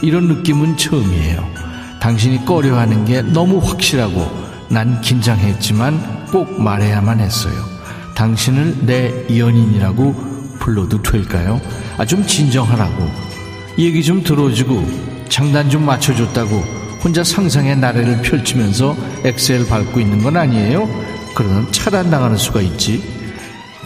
이런 0.00 0.28
느낌은 0.28 0.76
처음이에요. 0.76 1.44
당신이 2.00 2.44
꺼려 2.44 2.78
하는 2.78 3.04
게 3.04 3.20
너무 3.20 3.58
확실하고 3.58 4.30
난 4.68 5.00
긴장했지만 5.00 6.26
꼭 6.26 6.62
말해야만 6.62 7.18
했어요. 7.18 7.54
당신을 8.14 8.86
내 8.86 9.12
연인이라고 9.36 10.14
불러도 10.60 11.02
될까요? 11.02 11.60
아, 11.98 12.04
좀 12.04 12.24
진정하라고. 12.24 13.10
얘기 13.76 14.04
좀 14.04 14.22
들어주고 14.22 14.86
장단 15.28 15.68
좀 15.68 15.84
맞춰줬다고 15.84 16.62
혼자 17.02 17.24
상상의 17.24 17.76
나래를 17.76 18.22
펼치면서 18.22 18.96
엑셀 19.24 19.66
밟고 19.66 19.98
있는 19.98 20.22
건 20.22 20.36
아니에요? 20.36 20.88
그러면 21.34 21.70
차단당하는 21.72 22.36
수가 22.36 22.60
있지. 22.60 23.13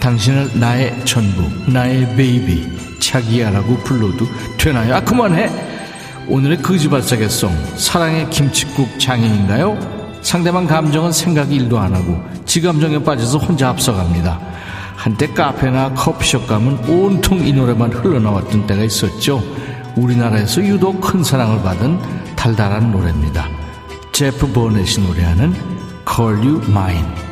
당신을 0.01 0.59
나의 0.59 1.05
전부, 1.05 1.49
나의 1.71 2.15
baby, 2.17 3.01
자기야라고 3.01 3.79
불러도 3.79 4.27
되나요? 4.59 4.97
아, 4.97 5.01
그만해! 5.01 5.51
오늘의 6.29 6.63
거지발싸개 6.63 7.47
song, 7.47 7.77
사랑의 7.77 8.29
김치국 8.31 9.01
장인인가요? 9.01 9.79
상대방 10.21 10.67
감정은 10.67 11.13
생각 11.13 11.51
일도 11.53 11.79
안 11.79 11.95
하고, 11.95 12.23
지 12.45 12.61
감정에 12.61 13.03
빠져서 13.03 13.39
혼자 13.39 13.69
앞서갑니다. 13.71 14.39
한때 14.97 15.29
카페나 15.29 15.95
커피숍 15.95 16.47
가면 16.47 16.79
온통 16.89 17.47
이 17.47 17.53
노래만 17.53 17.93
흘러나왔던 17.93 18.67
때가 18.67 18.83
있었죠. 18.83 19.43
우리나라에서 19.97 20.61
유독 20.63 21.01
큰 21.01 21.23
사랑을 21.23 21.63
받은 21.63 21.99
달달한 22.37 22.91
노래입니다. 22.91 23.49
제프 24.13 24.53
버넷이 24.53 25.07
노래하는 25.07 25.55
Call 26.05 26.39
You 26.39 26.63
Mine. 26.69 27.28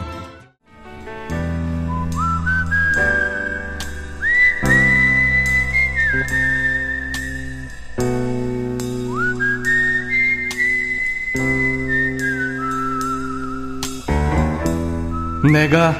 내가 15.56 15.96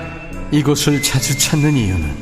이곳을 0.51 1.03
자주 1.03 1.39
찾는 1.39 1.73
이유는 1.73 2.15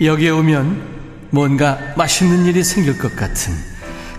여기에 0.00 0.30
오면 0.30 1.28
뭔가 1.30 1.78
맛있는 1.94 2.46
일이 2.46 2.64
생길 2.64 2.96
것 2.96 3.14
같은 3.14 3.52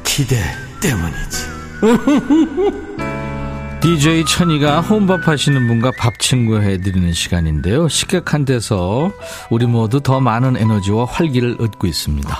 기대 0.03 0.37
때문이지. 0.79 1.49
DJ 3.81 4.25
천이가 4.25 4.81
혼밥 4.81 5.27
하시는 5.27 5.67
분과 5.67 5.91
밥 5.97 6.19
친구 6.19 6.61
해드리는 6.61 7.11
시간인데요. 7.13 7.87
식객한 7.87 8.45
데서 8.45 9.11
우리 9.49 9.65
모두 9.65 9.99
더 9.99 10.19
많은 10.19 10.55
에너지와 10.55 11.05
활기를 11.05 11.55
얻고 11.59 11.87
있습니다. 11.87 12.39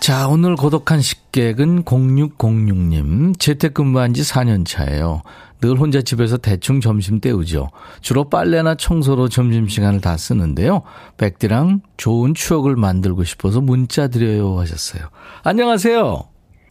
자, 0.00 0.28
오늘 0.28 0.56
고독한 0.56 1.00
식객은 1.00 1.84
0606님. 1.84 3.38
재택근무한 3.38 4.12
지 4.12 4.22
4년 4.22 4.66
차예요. 4.66 5.22
늘 5.60 5.78
혼자 5.78 6.02
집에서 6.02 6.36
대충 6.36 6.80
점심 6.80 7.20
때우죠. 7.20 7.70
주로 8.00 8.28
빨래나 8.28 8.74
청소로 8.74 9.28
점심시간을 9.28 10.00
다 10.00 10.16
쓰는데요. 10.16 10.82
백디랑 11.16 11.80
좋은 11.96 12.34
추억을 12.34 12.76
만들고 12.76 13.24
싶어서 13.24 13.60
문자 13.60 14.08
드려요 14.08 14.58
하셨어요. 14.60 15.08
안녕하세요. 15.44 16.24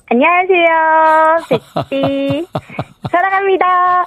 안녕하세요. 0.08 1.60
백디. 1.90 2.48
사랑합니다. 3.12 4.06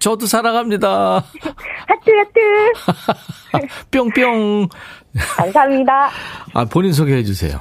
저도 0.00 0.26
사랑합니다. 0.26 1.24
하트, 1.86 2.10
하트. 2.10 3.68
뿅뿅. 3.92 4.68
감사합니다. 5.36 6.10
아, 6.54 6.64
본인 6.64 6.92
소개해 6.92 7.22
주세요. 7.22 7.60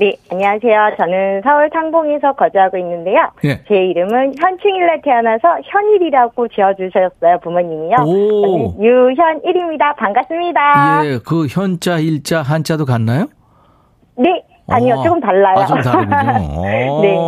네, 0.00 0.16
안녕하세요. 0.30 0.96
저는 0.96 1.42
서울 1.44 1.68
상봉에서 1.74 2.32
거주하고 2.32 2.78
있는데요. 2.78 3.18
예. 3.44 3.62
제 3.68 3.74
이름은 3.74 4.32
현충일날 4.40 5.02
태어나서 5.02 5.60
현일이라고 5.62 6.48
지어주셨어요, 6.48 7.38
부모님이요. 7.42 7.96
오. 8.06 8.82
유현일입니다. 8.82 9.96
반갑습니다. 9.96 11.02
예, 11.04 11.18
그 11.18 11.46
현자, 11.48 11.98
일자, 11.98 12.40
한자도 12.40 12.86
같나요? 12.86 13.26
네, 14.16 14.42
아니요, 14.68 14.94
어. 14.94 15.02
조금 15.02 15.20
달라요. 15.20 15.58
아, 15.58 15.66
좀 15.66 15.82
다르군요. 15.82 16.62
네. 17.04 17.18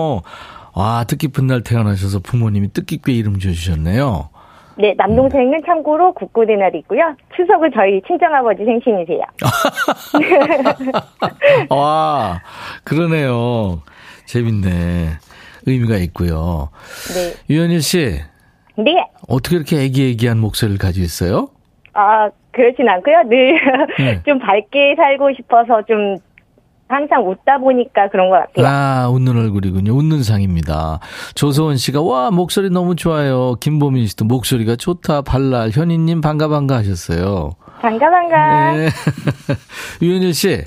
와, 0.75 1.05
뜻깊은 1.07 1.49
날 1.49 1.63
태어나셔서 1.63 2.21
부모님이 2.21 2.73
뜻깊게 2.73 3.13
이름 3.13 3.39
지어주셨네요. 3.39 4.31
네, 4.77 4.95
남동생은 4.97 5.63
참고로 5.67 6.13
국군의 6.15 6.57
날이고요. 6.57 7.17
추석은 7.37 7.71
저희 7.75 8.01
친정아버지 8.07 8.65
생신이세요. 8.65 9.21
와, 11.71 12.41
그러네요. 12.85 13.83
재밌네. 14.27 15.09
의미가 15.67 15.97
있고요. 15.97 16.71
네. 17.15 17.55
유현일 17.55 17.83
씨. 17.83 18.21
네. 18.77 19.07
어떻게 19.29 19.57
이렇게 19.57 19.83
애기애기한 19.83 20.39
목소리를 20.39 20.79
가지고 20.79 21.05
있어요? 21.05 21.49
아, 21.95 22.31
그렇진 22.53 22.89
않고요. 22.89 23.23
늘, 23.29 23.61
네. 23.99 24.23
좀 24.27 24.39
밝게 24.39 24.95
살고 24.97 25.33
싶어서 25.35 25.83
좀 25.83 26.17
항상 26.93 27.27
웃다 27.27 27.57
보니까 27.59 28.09
그런 28.11 28.29
것 28.29 28.37
같아요. 28.37 28.67
아, 28.67 29.09
웃는 29.09 29.35
얼굴이군요. 29.37 29.93
웃는 29.93 30.23
상입니다. 30.23 31.01
조소원 31.35 31.79
씨가, 31.79 32.03
와, 32.03 32.31
목소리 32.31 32.69
너무 32.69 32.97
좋아요. 32.97 33.55
김보민 33.61 34.07
씨도 34.07 34.27
목소리가 34.27 34.77
좋다. 34.77 35.23
발랄. 35.23 35.71
현희님 35.71 36.21
반가 36.21 36.49
반가 36.49 36.77
하셨어요. 36.77 37.53
반가 37.81 38.11
반가. 38.11 38.73
네. 38.77 38.89
유현일 40.03 40.35
씨. 40.35 40.65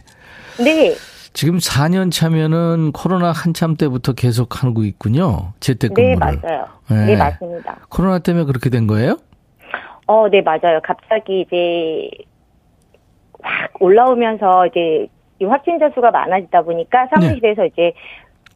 네. 0.57 0.95
지금 1.33 1.57
4년 1.57 2.11
차면은 2.11 2.91
코로나 2.91 3.31
한참 3.31 3.75
때부터 3.75 4.13
계속 4.13 4.63
하고 4.63 4.83
있군요. 4.83 5.53
재택근무를. 5.59 6.15
네, 6.15 6.39
맞아요. 6.47 6.65
네. 6.89 7.05
네, 7.05 7.15
맞습니다. 7.17 7.77
코로나 7.89 8.17
때문에 8.19 8.45
그렇게 8.45 8.71
된 8.71 8.87
거예요? 8.87 9.17
어, 10.07 10.27
네, 10.29 10.41
맞아요. 10.41 10.79
갑자기 10.83 11.41
이제 11.41 12.09
확 13.43 13.69
올라오면서 13.79 14.67
이제 14.67 15.07
이 15.39 15.45
확진자 15.45 15.89
수가 15.93 16.11
많아지다 16.11 16.61
보니까 16.61 17.07
사무실에서 17.13 17.63
네. 17.63 17.67
이제 17.67 17.93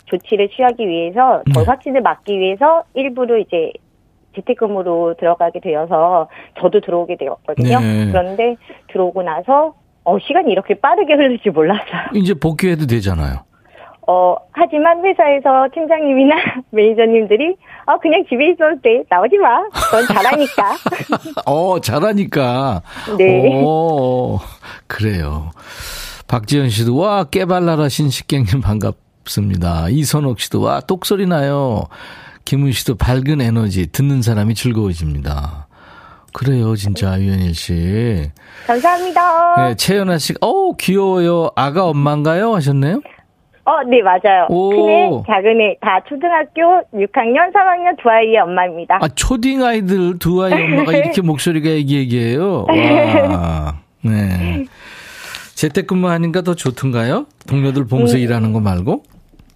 조치를 0.06 0.50
취하기 0.50 0.88
위해서 0.88 1.44
더 1.54 1.62
네. 1.62 1.66
확진을 1.66 2.02
막기 2.02 2.40
위해서 2.40 2.84
일부러 2.94 3.38
이제 3.38 3.72
재택근무로 4.36 5.16
들어가게 5.20 5.60
되어서 5.60 6.30
저도 6.60 6.82
들어오게 6.82 7.18
되었거든요. 7.18 7.80
네. 7.80 8.08
그런데 8.12 8.56
들어오고 8.92 9.24
나서 9.24 9.74
어 10.04 10.18
시간이 10.20 10.52
이렇게 10.52 10.76
빠르게 10.76 11.14
흐를 11.14 11.40
줄 11.40 11.52
몰랐어요. 11.52 12.10
이제 12.14 12.34
복귀해도 12.34 12.86
되잖아요. 12.88 13.44
어 14.08 14.36
하지만 14.54 15.06
회사에서 15.06 15.68
팀장님이나 15.74 16.36
매니저님들이 16.72 17.56
어 17.86 17.98
그냥 18.00 18.24
집에 18.28 18.50
있어도 18.52 18.82
돼 18.82 19.04
나오지 19.10 19.38
마. 19.38 19.60
넌 19.92 20.06
잘하니까. 20.08 20.76
어 21.46 21.80
잘하니까. 21.80 22.82
네. 23.18 23.62
오 23.64 24.40
그래요. 24.88 25.52
박지현 26.30 26.70
씨도 26.70 26.96
와 26.96 27.24
깨발랄하 27.24 27.90
신식객님 27.90 28.62
반갑습니다. 28.62 29.90
이선옥 29.90 30.40
씨도 30.40 30.62
와 30.62 30.80
똑소리 30.80 31.26
나요. 31.26 31.86
김은 32.46 32.72
씨도 32.72 32.96
밝은 32.98 33.42
에너지 33.42 33.92
듣는 33.92 34.22
사람이 34.22 34.54
즐거워집니다. 34.54 35.68
그래요, 36.32 36.76
진짜, 36.76 37.20
유현일 37.20 37.56
씨. 37.56 38.30
감사합니다. 38.68 39.56
네, 39.70 39.76
최연아 39.76 40.20
씨, 40.20 40.36
어 40.42 40.74
귀여워요. 40.76 41.50
아가 41.56 41.86
엄마인가요? 41.88 42.54
하셨네요? 42.54 43.02
어, 43.66 43.84
네, 43.90 44.00
맞아요. 44.04 44.46
오. 44.50 44.70
큰애, 44.70 45.24
작은애, 45.26 45.78
다 45.82 46.00
초등학교 46.08 46.62
6학년, 46.94 47.52
3학년 47.54 48.02
두 48.02 48.08
아이의 48.10 48.38
엄마입니다. 48.38 49.00
아, 49.02 49.08
초딩 49.08 49.64
아이들 49.64 50.20
두 50.20 50.44
아이 50.44 50.54
엄마가 50.54 50.94
이렇게 50.94 51.22
목소리가 51.24 51.70
애기애기해요. 51.70 52.68
와. 52.68 53.80
네. 54.06 54.66
재택근무 55.60 56.08
하니까 56.08 56.42
더 56.42 56.54
좋던가요? 56.54 57.26
동료들 57.50 57.86
보면서 57.86 58.16
음. 58.18 58.22
일하는 58.22 58.54
거 58.54 58.62
말고? 58.62 59.04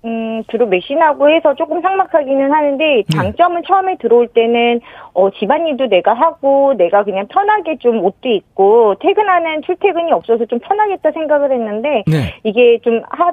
음, 0.03 0.43
주로 0.51 0.67
매신하고 0.67 1.29
해서 1.29 1.55
조금 1.55 1.81
삭막하기는 1.81 2.51
하는데, 2.51 3.03
장점은 3.13 3.61
처음에 3.65 3.95
들어올 4.01 4.27
때는, 4.27 4.81
어, 5.13 5.29
집안일도 5.31 5.87
내가 5.87 6.13
하고, 6.13 6.73
내가 6.77 7.05
그냥 7.05 7.25
편하게 7.27 7.77
좀 7.77 8.03
옷도 8.03 8.27
입고, 8.27 8.95
퇴근하는 8.99 9.61
출퇴근이 9.61 10.11
없어서 10.11 10.45
좀 10.45 10.59
편하겠다 10.59 11.09
생각을 11.11 11.53
했는데, 11.53 12.03
네. 12.05 12.35
이게 12.43 12.79
좀 12.79 13.01
하, 13.09 13.31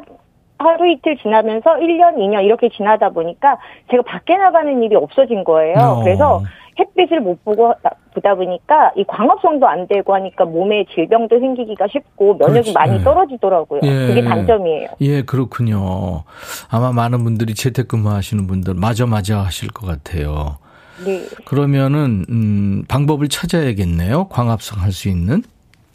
하루 0.59 0.89
이틀 0.89 1.17
지나면서 1.17 1.71
1년, 1.71 2.19
2년 2.19 2.45
이렇게 2.45 2.69
지나다 2.69 3.09
보니까 3.09 3.59
제가 3.91 4.05
밖에 4.05 4.37
나가는 4.37 4.81
일이 4.83 4.95
없어진 4.95 5.43
거예요. 5.43 5.75
어. 5.77 6.05
그래서 6.05 6.43
햇빛을 6.81 7.21
못 7.21 7.45
보고 7.45 7.73
보다 8.15 8.35
보니까 8.35 8.91
이 8.97 9.05
광합성도 9.07 9.67
안 9.69 9.87
되고 9.87 10.15
하니까 10.15 10.45
몸에 10.47 10.85
질병도 10.95 11.39
생기기가 11.39 11.87
쉽고 11.93 12.35
면역이 12.35 12.73
그렇지. 12.73 12.73
많이 12.73 12.99
네. 12.99 13.05
떨어지더라고요. 13.05 13.81
예. 13.85 14.07
그게 14.09 14.23
단점이에요. 14.25 14.89
예, 15.03 15.23
그렇군요. 15.23 16.25
아마 16.71 16.93
많은 16.93 17.23
분들이 17.23 17.55
재택근무 17.55 18.11
하시는 18.11 18.47
분들 18.47 18.75
맞아 18.75 19.07
맞아 19.07 19.39
하실 19.41 19.71
것 19.71 19.87
같아요. 19.87 20.59
네. 21.05 21.23
그러면은 21.47 22.25
음, 22.31 22.85
방법을 22.89 23.29
찾아야겠네요. 23.29 24.29
광합성 24.29 24.83
할 24.83 24.93
수 24.93 25.09
있는. 25.09 25.43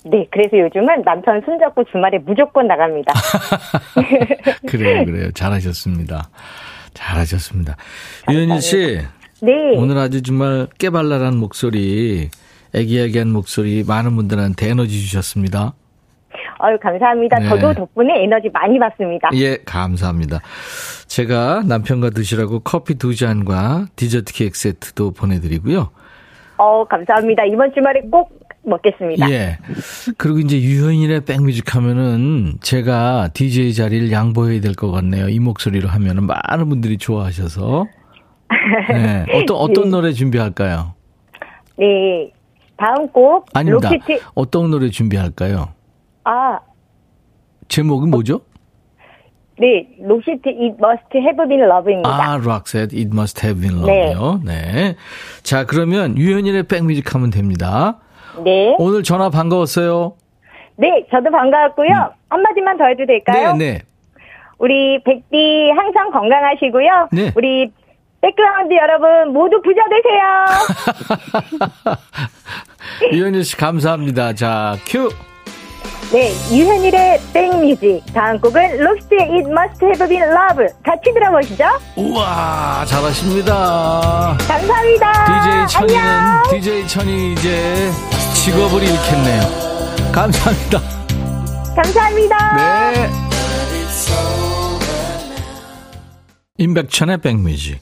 네. 0.06 0.28
그래서 0.32 0.58
요즘은 0.58 1.02
남편 1.04 1.42
손잡고 1.46 1.84
주말에 1.86 2.20
무조건 2.20 2.68
나갑니다. 2.68 3.12
그래요, 4.68 5.04
그래요. 5.06 5.32
잘하셨습니다. 5.32 6.30
잘하셨습니다. 6.94 7.76
유현일 8.30 8.62
씨, 8.62 9.00
네. 9.46 9.78
오늘 9.78 9.98
아주 9.98 10.22
정말 10.22 10.68
깨발랄한 10.80 11.38
목소리, 11.38 12.30
애기애기한 12.74 13.32
목소리 13.32 13.84
많은 13.88 14.16
분들한테 14.16 14.70
에너지 14.70 15.00
주셨습니다. 15.02 15.74
아유, 16.60 16.78
감사합니다. 16.82 17.38
네. 17.40 17.50
저도 17.50 17.74
덕분에 17.74 18.24
에너지 18.24 18.50
많이 18.52 18.80
받습니다. 18.80 19.30
예, 19.36 19.58
감사합니다. 19.66 20.40
제가 21.08 21.64
남편과 21.68 22.12
드시라고 22.12 22.60
커피 22.62 22.96
두 22.96 23.14
잔과 23.16 23.88
디저트 23.96 24.34
케이크 24.34 24.58
세트도 24.58 25.12
보내드리고요. 25.12 25.90
어, 26.58 26.86
감사합니다. 26.86 27.44
이번 27.46 27.74
주말에 27.74 28.02
꼭 28.10 28.40
먹겠습니다. 28.64 29.30
예. 29.30 29.60
그리고 30.18 30.40
이제 30.40 30.60
유현일의 30.60 31.26
백뮤직 31.26 31.76
하면은 31.76 32.54
제가 32.62 33.30
DJ 33.34 33.74
자리를 33.74 34.12
양보해야 34.12 34.62
될 34.62 34.74
것 34.74 34.90
같네요. 34.92 35.28
이 35.30 35.40
목소리로 35.40 35.88
하면은 35.90 36.24
많은 36.26 36.70
분들이 36.70 36.98
좋아하셔서. 36.98 37.86
네. 38.50 39.26
어떤, 39.34 39.58
어떤 39.58 39.86
예. 39.86 39.90
노래 39.90 40.12
준비할까요? 40.14 40.94
네. 41.78 42.32
다음 42.78 43.08
곡 43.08 43.48
아닙니다. 43.54 43.90
로켓 43.90 44.22
어떤 44.34 44.70
노래 44.70 44.90
준비할까요? 44.90 45.70
아, 46.26 46.60
제목이 47.68 48.10
뭐죠? 48.10 48.42
네. 49.58 49.88
Roxette 50.02 50.50
It 50.50 50.76
Must 50.84 51.16
Have 51.16 51.48
Been 51.48 51.64
Love입니다. 51.64 52.10
아, 52.10 52.38
락셋, 52.38 52.94
It 52.94 53.10
Must 53.14 53.46
Have 53.46 53.62
Been 53.62 53.86
네. 53.86 54.12
Love요. 54.12 54.42
네. 54.44 54.96
자, 55.44 55.66
그러면 55.66 56.18
유현일의 56.18 56.64
백뮤직 56.64 57.16
하면 57.16 57.30
됩니다. 57.30 58.00
네. 58.44 58.76
오늘 58.78 59.04
전화 59.04 59.30
반가웠어요. 59.30 60.16
네, 60.78 61.06
저도 61.10 61.32
반가웠고요. 61.32 62.12
한마디만 62.30 62.78
더 62.78 62.86
해도 62.88 63.06
될까요? 63.06 63.52
음. 63.52 63.58
네, 63.58 63.74
네. 63.74 63.82
우리 64.58 65.02
백디 65.04 65.72
항상 65.76 66.12
건강하시고요. 66.12 67.10
네. 67.14 67.32
우리 67.36 67.72
백그라운드 68.26 68.74
여러분 68.74 69.34
모두 69.34 69.62
부자 69.62 69.82
되세요. 69.94 70.26
유현일 73.14 73.44
씨 73.44 73.56
감사합니다. 73.56 74.34
자, 74.34 74.76
큐. 74.88 75.10
네, 76.12 76.32
유현일의 76.52 77.20
백뮤직. 77.34 78.02
다음 78.14 78.40
곡은 78.40 78.80
Roxette의 78.80 79.22
It 79.22 79.48
Must 79.50 79.86
Have 79.86 80.08
Been 80.08 80.24
Love. 80.30 80.66
같이 80.84 81.14
들어보시죠. 81.14 81.66
우와, 81.98 82.84
잘하십니다. 82.88 84.36
감사합니다. 84.48 85.26
DJ 85.26 85.68
천이는 85.68 86.04
안녕. 86.04 86.44
DJ 86.50 86.88
천이 86.88 87.34
이제 87.34 87.92
직업을 88.34 88.82
잃겠네요. 88.82 89.42
감사합니다. 90.12 90.82
감사합니다. 91.76 92.92
네. 92.92 93.08
임백천의 96.58 97.18
백뮤직 97.18 97.82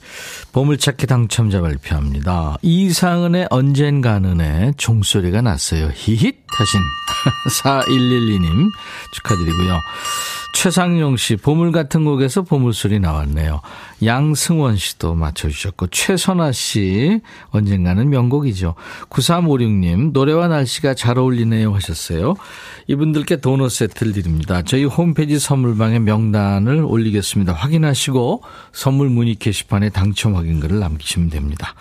보물찾기 0.52 1.06
당첨자 1.06 1.62
발표합니다. 1.62 2.58
이상은의 2.64 3.48
언젠가는의 3.52 4.74
종소리가 4.78 5.42
났어요. 5.42 5.90
히힛 5.94 6.36
하신 6.48 6.80
4112님 7.64 8.70
축하드리고요. 9.14 9.80
최상용 10.54 11.18
씨 11.18 11.36
보물 11.36 11.72
같은 11.72 12.06
곡에서 12.06 12.44
보물소리 12.44 13.00
나왔네요. 13.00 13.60
양승원 14.06 14.78
씨도 14.78 15.16
맞춰주셨고 15.16 15.88
최선아 15.88 16.52
씨 16.52 17.20
언젠가는 17.50 18.08
명곡이죠. 18.10 18.76
9356님 19.10 20.14
노래와 20.14 20.48
날씨가 20.48 20.94
잘 20.94 21.18
어울리네요 21.18 21.74
하셨어요. 21.74 22.36
이분들께 22.88 23.42
도넛 23.42 23.72
세트를 23.72 24.14
드립니다. 24.14 24.62
저희 24.62 24.86
홈페이지 24.86 25.40
선물방에 25.40 26.00
명단을 26.00 26.86
올리겠습니다. 26.86 27.52
확인하시고 27.52 28.44
선물 28.72 29.10
문의 29.10 29.36
게시판에 29.36 29.90
당첨 29.90 30.36
확인글을 30.36 30.80
남기시면 30.80 31.32
됩니다. 31.32 31.74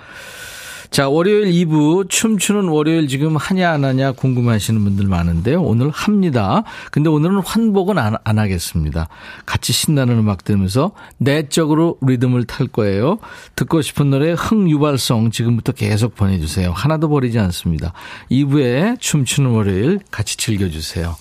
자, 0.93 1.09
월요일 1.09 1.51
2부 1.51 2.11
춤추는 2.11 2.69
월요일 2.69 3.09
지금 3.09 3.37
하냐 3.37 3.71
안 3.71 3.83
하냐 3.83 4.13
궁금하시는 4.13 4.85
분들 4.85 5.07
많은데요. 5.07 5.63
오늘 5.63 5.89
합니다. 5.89 6.65
근데 6.91 7.09
오늘은 7.09 7.39
환복은 7.39 7.97
안, 7.97 8.17
안 8.25 8.39
하겠습니다. 8.39 9.09
같이 9.47 9.73
신나는 9.73 10.19
음악 10.19 10.45
들으면서 10.45 10.93
내적으로 11.17 11.97
리듬을 12.03 12.45
탈 12.45 12.67
거예요. 12.67 13.19
듣고 13.57 13.81
싶은 13.81 14.11
노래 14.11 14.33
흥유발성 14.33 15.31
지금부터 15.31 15.73
계속 15.73 16.15
보내주세요. 16.15 16.73
하나도 16.73 17.09
버리지 17.09 17.39
않습니다. 17.39 17.95
2부에 18.31 19.01
춤추는 19.01 19.49
월요일 19.49 19.99
같이 20.11 20.37
즐겨주세요. 20.37 21.17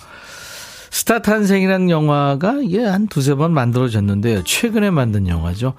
스타 0.89 1.21
탄생이라는 1.21 1.89
영화가 1.89 2.59
이게 2.61 2.83
한 2.83 3.07
두세 3.07 3.35
번 3.35 3.53
만들어졌는데요. 3.53 4.43
최근에 4.43 4.91
만든 4.91 5.29
영화죠. 5.29 5.75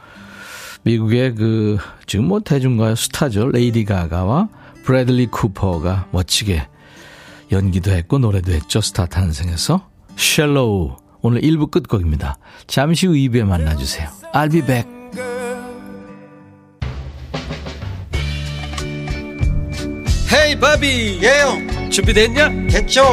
미국의 0.85 1.35
그 1.35 1.79
지금 2.07 2.27
뭐 2.27 2.41
대중가요 2.41 2.97
스타죠. 2.97 3.49
레이디 3.49 3.85
가가와 3.85 4.49
브래들리 4.85 5.27
쿠퍼가 5.27 6.09
멋지게 6.11 6.67
연기도 7.53 7.93
했고 7.93 8.19
노래도 8.19 8.53
했죠. 8.53 8.81
스타 8.81 9.07
탄생에서. 9.07 9.89
Shallow. 10.17 10.97
오늘 11.21 11.41
1부 11.43 11.71
끝곡입니다. 11.71 12.37
잠시 12.67 13.07
후 13.07 13.13
2부에 13.13 13.45
만나주세요. 13.45 14.09
I'll 14.35 14.51
be 14.51 14.63
back. 14.63 14.91
헤이 20.33 20.59
바비 20.59 21.21
예영. 21.23 21.91
준비됐냐? 21.91 22.49
됐죠. 22.69 23.05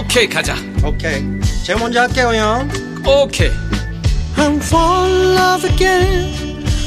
오케이 0.00 0.28
가자. 0.28 0.54
오케이. 0.84 1.22
제가 1.64 1.80
먼저 1.80 2.00
할게요 2.00 2.28
형. 2.32 2.70
오케이. 3.04 3.50
I'm 4.36 4.56
fall 4.62 5.10
in 5.10 5.36
love 5.36 5.70
again 5.70 6.55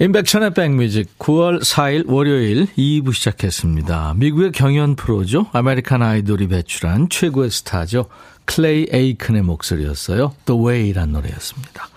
임백천의 0.00 0.54
백뮤직 0.54 1.18
9월 1.18 1.60
4일 1.60 2.08
월요일 2.08 2.66
2부 2.76 3.12
시작했습니다. 3.12 4.14
미국의 4.16 4.52
경연 4.52 4.94
프로죠. 4.94 5.46
아메리칸 5.52 6.02
아이돌이 6.02 6.46
배출한 6.46 7.08
최고의 7.08 7.50
스타죠. 7.50 8.06
클레이 8.44 8.86
에이큰의 8.92 9.42
목소리였어요. 9.42 10.34
The 10.44 10.62
Way란 10.62 11.10
노래였습니다. 11.10 11.88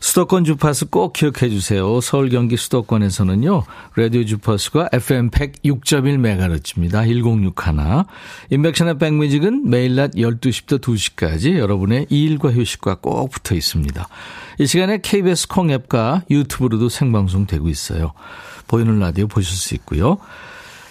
수도권 0.00 0.44
주파수 0.44 0.86
꼭 0.86 1.12
기억해 1.12 1.48
주세요. 1.48 2.00
서울 2.00 2.28
경기 2.28 2.56
수도권에서는요. 2.56 3.64
라디오 3.96 4.24
주파수가 4.24 4.90
FM 4.92 5.30
106.1MHz입니다. 5.30 7.06
1061. 7.06 8.04
인백션의 8.50 8.98
백뮤직은 8.98 9.68
매일 9.68 9.96
낮 9.96 10.12
12시부터 10.12 10.80
2시까지 10.80 11.58
여러분의 11.58 12.06
일과 12.10 12.52
휴식과 12.52 12.96
꼭 12.96 13.30
붙어 13.30 13.54
있습니다. 13.54 14.08
이 14.60 14.66
시간에 14.66 14.98
KBS 14.98 15.48
콩 15.48 15.70
앱과 15.70 16.24
유튜브로도 16.30 16.88
생방송 16.88 17.46
되고 17.46 17.68
있어요. 17.68 18.12
보이는 18.66 18.98
라디오 18.98 19.26
보실 19.26 19.56
수 19.56 19.74
있고요. 19.74 20.18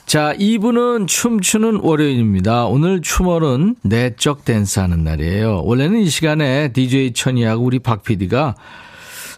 자, 0.05 0.33
2부는 0.39 1.07
춤추는 1.07 1.81
월요일입니다. 1.81 2.65
오늘 2.65 3.01
춤월은 3.01 3.75
내적 3.83 4.45
댄스 4.45 4.79
하는 4.79 5.03
날이에요. 5.03 5.63
원래는 5.65 5.99
이 5.99 6.09
시간에 6.09 6.71
DJ 6.71 7.11
천이하고 7.11 7.65
우리 7.65 7.79
박 7.79 8.03
PD가 8.03 8.55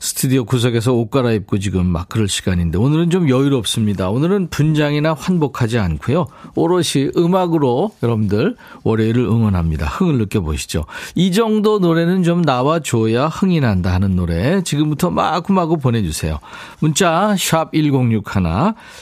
스튜디오 0.01 0.45
구석에서 0.45 0.93
옷 0.93 1.09
갈아입고 1.09 1.59
지금 1.59 1.85
막 1.85 2.07
그럴 2.07 2.29
시간인데 2.29 2.77
오늘은 2.77 3.09
좀 3.09 3.29
여유롭습니다. 3.29 4.09
오늘은 4.09 4.47
분장이나 4.49 5.13
환복하지 5.13 5.77
않고요. 5.77 6.27
오롯이 6.55 7.11
음악으로 7.17 7.91
여러분들 8.01 8.55
월요일을 8.83 9.23
응원합니다. 9.23 9.87
흥을 9.87 10.17
느껴보시죠. 10.19 10.85
이 11.15 11.33
정도 11.33 11.79
노래는 11.79 12.23
좀 12.23 12.41
나와줘야 12.41 13.27
흥이 13.27 13.59
난다 13.59 13.93
하는 13.93 14.15
노래 14.15 14.61
지금부터 14.63 15.09
마구마구 15.09 15.77
보내주세요. 15.77 16.39
문자 16.79 17.35
샵 17.37 17.71
1061, 17.73 18.23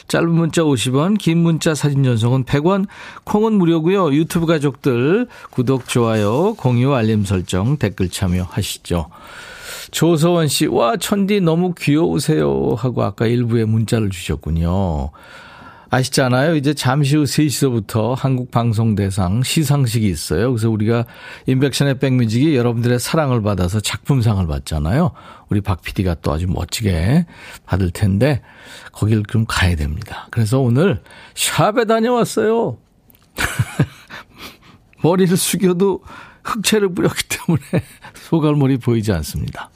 짧은 0.08 0.30
문자 0.30 0.62
50원, 0.62 1.16
긴 1.16 1.38
문자 1.38 1.74
사진 1.74 2.02
전송은 2.02 2.44
100원, 2.44 2.86
콩은 3.24 3.52
무료고요. 3.52 4.12
유튜브 4.14 4.46
가족들 4.46 5.28
구독, 5.50 5.86
좋아요, 5.86 6.54
공유, 6.54 6.92
알림 6.94 7.24
설정, 7.24 7.76
댓글 7.76 8.08
참여하시죠. 8.08 9.06
조서원 9.90 10.48
씨, 10.48 10.66
와, 10.66 10.96
천디 10.96 11.40
너무 11.40 11.74
귀여우세요. 11.74 12.74
하고 12.78 13.02
아까 13.02 13.26
일부에 13.26 13.64
문자를 13.64 14.10
주셨군요. 14.10 15.10
아시잖아요. 15.90 16.56
이제 16.56 16.74
잠시 16.74 17.16
후 17.16 17.24
3시서부터 17.24 18.14
한국방송대상 18.14 19.42
시상식이 19.42 20.06
있어요. 20.06 20.50
그래서 20.52 20.68
우리가 20.68 21.06
인백션의 21.46 21.98
백뮤직이 21.98 22.54
여러분들의 22.56 22.98
사랑을 22.98 23.42
받아서 23.42 23.80
작품상을 23.80 24.46
받잖아요. 24.46 25.12
우리 25.48 25.62
박 25.62 25.80
PD가 25.80 26.16
또 26.20 26.32
아주 26.32 26.46
멋지게 26.46 27.26
받을 27.64 27.90
텐데, 27.90 28.42
거길 28.92 29.22
좀 29.28 29.46
가야 29.48 29.76
됩니다. 29.76 30.28
그래서 30.30 30.60
오늘 30.60 31.02
샵에 31.34 31.86
다녀왔어요. 31.86 32.76
머리를 35.02 35.34
숙여도 35.36 36.02
흑채를 36.48 36.94
뿌렸기 36.94 37.24
때문에 37.28 37.62
소갈머리 38.14 38.78
보이지 38.78 39.12
않습니다. 39.12 39.70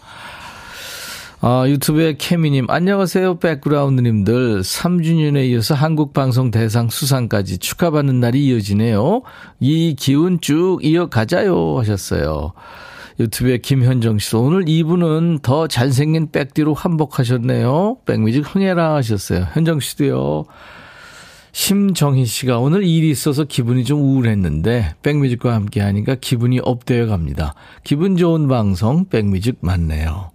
아, 1.45 1.65
유튜브에 1.67 2.15
케미님, 2.17 2.67
안녕하세요, 2.69 3.41
백그라운드님들. 3.41 4.61
3주년에 4.61 5.51
이어서 5.51 5.75
한국방송 5.75 6.53
대상 6.53 6.89
수상까지 6.89 7.59
축하받는 7.59 8.21
날이 8.21 8.47
이어지네요. 8.47 9.23
이 9.59 9.97
기운 9.99 10.41
쭉 10.41 10.79
이어가자요. 10.83 11.81
하셨어요. 11.81 12.53
유튜브에 13.19 13.59
김현정 13.59 14.21
씨, 14.21 14.37
오늘 14.37 14.69
이분은 14.69 15.41
더 15.43 15.67
잘생긴 15.67 16.31
백디로 16.31 16.75
환복하셨네요. 16.75 17.99
백뮤직 18.07 18.55
흥해라 18.55 18.95
하셨어요. 18.95 19.49
현정 19.53 19.81
씨도요. 19.81 20.45
심정희 21.53 22.25
씨가 22.25 22.59
오늘 22.59 22.83
일이 22.83 23.11
있어서 23.11 23.45
기분이 23.45 23.85
좀 23.85 24.01
우울했는데 24.01 24.95
백뮤직과 25.03 25.55
함께 25.55 25.81
하니까 25.81 26.17
기분이 26.17 26.61
업되어 26.63 27.07
갑니다. 27.07 27.55
기분 27.85 28.17
좋은 28.17 28.49
방송 28.49 29.05
백뮤직 29.05 29.59
맞네요. 29.61 30.31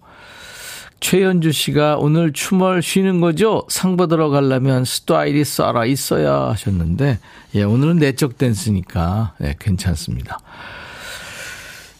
최현주 1.00 1.52
씨가 1.52 1.96
오늘 1.98 2.32
춤을 2.32 2.82
쉬는 2.82 3.20
거죠? 3.20 3.64
상 3.68 3.96
받으러 3.96 4.30
가려면 4.30 4.84
스타일이 4.84 5.44
살아 5.44 5.84
있어야 5.84 6.48
하셨는데, 6.50 7.20
예, 7.54 7.62
오늘은 7.62 7.98
내적 7.98 8.36
댄스니까, 8.36 9.34
예, 9.42 9.54
괜찮습니다. 9.60 10.40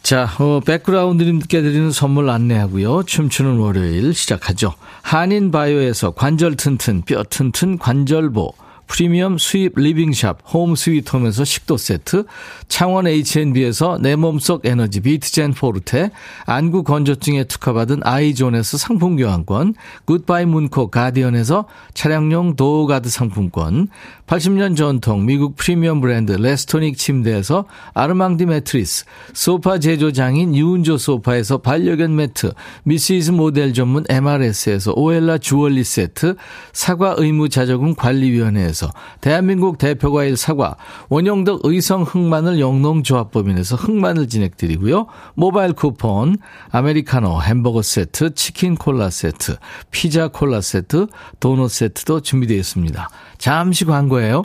자, 0.03 0.29
어, 0.39 0.59
백그라운드님께 0.65 1.61
드리는 1.61 1.91
선물 1.91 2.29
안내하고요. 2.29 3.03
춤추는 3.03 3.57
월요일 3.57 4.13
시작하죠. 4.13 4.73
한인바이오에서 5.03 6.11
관절 6.11 6.57
튼튼, 6.57 7.01
뼈 7.03 7.23
튼튼 7.23 7.77
관절보. 7.77 8.53
프리미엄 8.89 9.37
수입 9.37 9.73
리빙샵 9.75 10.39
홈 10.51 10.75
스위트홈에서 10.75 11.45
식도 11.45 11.77
세트, 11.77 12.25
창원 12.67 13.07
H&B에서 13.07 13.99
내 14.01 14.15
몸속 14.15 14.65
에너지 14.65 14.99
비트젠 14.99 15.53
포르테, 15.53 16.09
안구 16.45 16.83
건조증에 16.83 17.45
특허받은 17.45 18.01
아이존에서 18.03 18.77
상품 18.77 19.15
교환권, 19.15 19.75
굿바이 20.05 20.47
문코 20.47 20.89
가디언에서 20.89 21.65
차량용 21.93 22.55
도어가드 22.55 23.09
상품권, 23.09 23.87
80년 24.25 24.75
전통 24.75 25.25
미국 25.25 25.55
프리미엄 25.55 26.01
브랜드 26.01 26.31
레스토닉 26.33 26.97
침대에서 26.97 27.65
아르망디 27.93 28.47
매트리스, 28.47 29.05
소파 29.33 29.77
제조장인 29.77 30.55
유운조 30.55 30.97
소파에서 30.97 31.59
반려견 31.59 32.15
매트, 32.15 32.53
미시즈 32.83 33.31
모델 33.31 33.73
전문 33.73 34.03
MRS에서 34.09 34.93
오엘라 34.95 35.37
주얼리 35.37 35.83
세트, 35.83 36.35
사과 36.73 37.13
의무 37.17 37.49
자조금 37.49 37.93
관리위원회에서 37.93 38.78
흑마늘에서 38.79 38.91
대한민국 39.19 39.77
대표과일 39.77 40.37
사과, 40.37 40.77
원형덕 41.09 41.61
의성 41.63 42.03
흑마늘 42.03 42.59
영농조합법인에서 42.59 43.75
흑마늘 43.75 44.29
진행드리고요. 44.29 45.07
모바일 45.35 45.73
쿠폰, 45.73 46.37
아메리카노 46.71 47.41
햄버거 47.41 47.81
세트, 47.81 48.33
치킨 48.35 48.75
콜라 48.75 49.09
세트, 49.09 49.57
피자 49.91 50.29
콜라 50.29 50.61
세트, 50.61 51.07
도넛 51.39 51.69
세트도 51.69 52.21
준비되어 52.21 52.57
있습니다. 52.57 53.09
잠시 53.37 53.83
광고예요. 53.85 54.43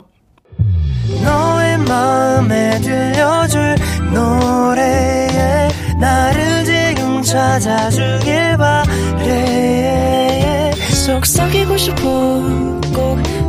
너의 1.23 1.77
마음에 1.79 2.79
들려줄 2.81 3.75
노래에 4.13 5.69
나를 5.99 6.65
지금 6.65 7.21
찾아주길 7.21 8.57
바래 8.57 10.05
속삭이고 11.05 11.77
싶어 11.77 12.01
꼭 12.93 13.19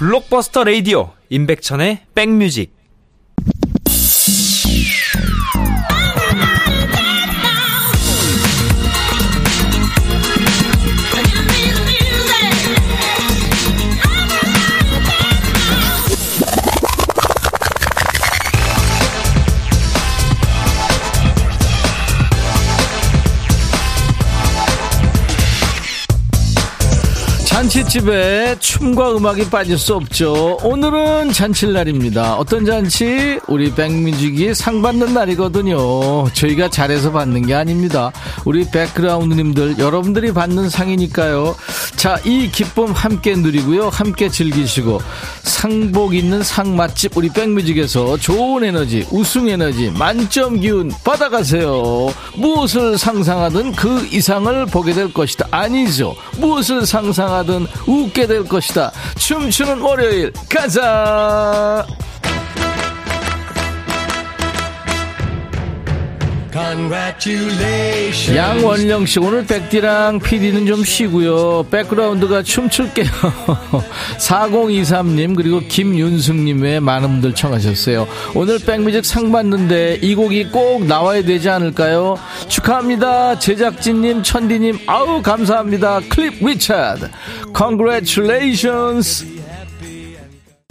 블록버스터 0.00 0.64
레이디오 0.64 1.10
임백천의 1.28 2.06
백뮤직 2.14 2.74
잔치집에 27.90 28.56
춤과 28.60 29.16
음악이 29.16 29.50
빠질 29.50 29.76
수 29.76 29.96
없죠. 29.96 30.58
오늘은 30.62 31.32
잔칠날입니다. 31.32 32.36
어떤 32.36 32.64
잔치? 32.64 33.40
우리 33.48 33.74
백뮤직이 33.74 34.54
상 34.54 34.80
받는 34.80 35.12
날이거든요. 35.12 36.28
저희가 36.32 36.70
잘해서 36.70 37.10
받는 37.10 37.46
게 37.46 37.54
아닙니다. 37.54 38.12
우리 38.44 38.68
백그라운드님들 38.70 39.78
여러분들이 39.78 40.32
받는 40.32 40.70
상이니까요. 40.70 41.56
자, 41.96 42.18
이 42.24 42.48
기쁨 42.50 42.92
함께 42.92 43.34
누리고요. 43.34 43.88
함께 43.88 44.28
즐기시고 44.28 45.00
상복 45.42 46.14
있는 46.14 46.42
상 46.42 46.76
맛집 46.76 47.16
우리 47.16 47.28
백뮤직에서 47.28 48.16
좋은 48.18 48.64
에너지, 48.64 49.06
우승 49.10 49.48
에너지, 49.48 49.90
만점 49.90 50.60
기운 50.60 50.90
받아가세요. 51.04 52.12
무엇을 52.36 52.96
상상하든 52.96 53.72
그 53.72 54.06
이상을 54.12 54.66
보게 54.66 54.92
될 54.92 55.12
것이다. 55.12 55.48
아니죠. 55.50 56.14
무엇을 56.38 56.86
상상하든 56.86 57.66
웃게 57.86 58.26
될 58.26 58.44
것이다. 58.44 58.92
춤추는 59.16 59.80
월요일 59.80 60.32
가자. 60.48 61.86
양원령 68.34 69.06
씨, 69.06 69.18
오늘 69.20 69.46
백디랑 69.46 70.18
PD는 70.18 70.66
좀 70.66 70.84
쉬고요. 70.84 71.64
백그라운드가 71.70 72.42
춤출게요. 72.42 73.06
4023님, 74.18 75.36
그리고 75.36 75.60
김윤승님의 75.60 76.80
많은 76.80 77.08
분들 77.08 77.34
청하셨어요. 77.34 78.06
오늘 78.34 78.58
백뮤직 78.58 79.04
상 79.04 79.30
받는데 79.30 79.98
이 80.02 80.14
곡이 80.14 80.50
꼭 80.50 80.84
나와야 80.86 81.22
되지 81.22 81.48
않을까요? 81.48 82.16
축하합니다. 82.48 83.38
제작진님, 83.38 84.22
천디님, 84.22 84.78
아우, 84.86 85.22
감사합니다. 85.22 86.00
클리프 86.08 86.44
리차드. 86.44 87.08
Congratulations. 87.56 89.39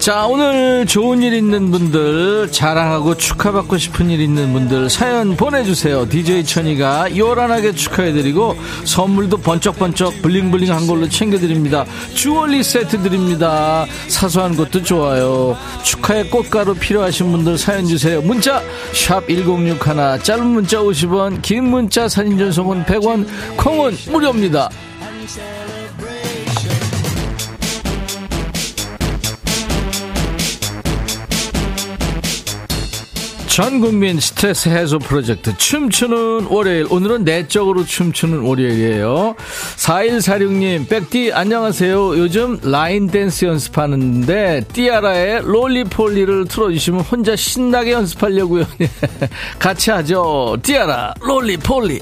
자, 0.10 0.26
오늘 0.26 0.88
좋은 0.88 1.22
일 1.22 1.34
있는 1.34 1.69
분들, 1.69 2.52
자랑하고 2.52 3.15
축하받고 3.15 3.78
싶은 3.78 4.10
일 4.10 4.22
있는 4.22 4.52
분들, 4.54 4.89
사연 4.89 5.38
보내주세요. 5.38 6.10
DJ 6.10 6.45
천이가 6.45 7.15
요란하게 7.15 7.74
축하해드리고, 7.74 8.56
선물도 8.86 9.38
번쩍번쩍 9.38 10.24
블링블링 10.24 10.74
한 10.74 10.88
걸로 10.88 11.08
챙겨드립니다. 11.08 11.86
주얼리 12.15 12.63
세트 12.63 13.04
드립니다. 13.04 13.86
사소한 14.08 14.56
것도 14.56 14.82
좋아요. 14.82 15.56
축하의 15.84 16.32
꽃가루 16.32 16.74
필요하신 16.74 17.32
분들 17.32 17.60
사연 17.60 17.86
주세요. 17.86 18.19
문자, 18.19 18.63
샵1061, 18.93 20.24
짧은 20.24 20.43
문자 20.43 20.80
50원, 20.80 21.39
긴 21.43 21.65
문자 21.65 22.08
사진 22.08 22.36
전송은 22.36 22.84
100원, 22.86 23.28
콩은 23.58 23.95
무료입니다. 24.12 24.72
전 33.60 33.82
국민 33.82 34.22
스트레스 34.22 34.69
해소 34.69 35.00
프로젝트 35.00 35.54
춤추는 35.58 36.45
월요일. 36.50 36.88
오늘은 36.89 37.26
내적으로 37.26 37.84
춤추는 37.84 38.39
월요일이에요. 38.39 39.36
4146님 39.76 40.88
백디 40.88 41.34
안녕하세요. 41.34 42.17
요즘 42.19 42.58
라인 42.63 43.08
댄스 43.08 43.43
연습하는데 43.43 44.63
띠아라의 44.72 45.41
롤리폴리를 45.41 46.45
틀어주시면 46.45 47.02
혼자 47.02 47.36
신나게 47.36 47.91
연습하려고요. 47.91 48.63
같이 49.60 49.91
하죠. 49.91 50.56
띠아라 50.63 51.15
롤리폴리 51.19 52.00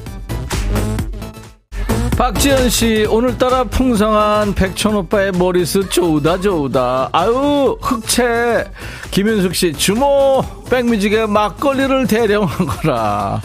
박지현 2.18 2.70
씨, 2.72 3.06
오늘따라 3.08 3.64
풍성한 3.66 4.56
백천 4.56 4.96
오빠의 4.96 5.34
머리숱 5.34 5.92
좋으다, 5.92 6.42
좋으다. 6.42 7.10
아유, 7.12 7.78
흑채. 7.80 8.66
김윤숙 9.12 9.54
씨, 9.54 9.72
주모, 9.74 10.44
백뮤직에 10.68 11.28
막걸리를 11.28 12.08
대령하거라. 12.08 13.40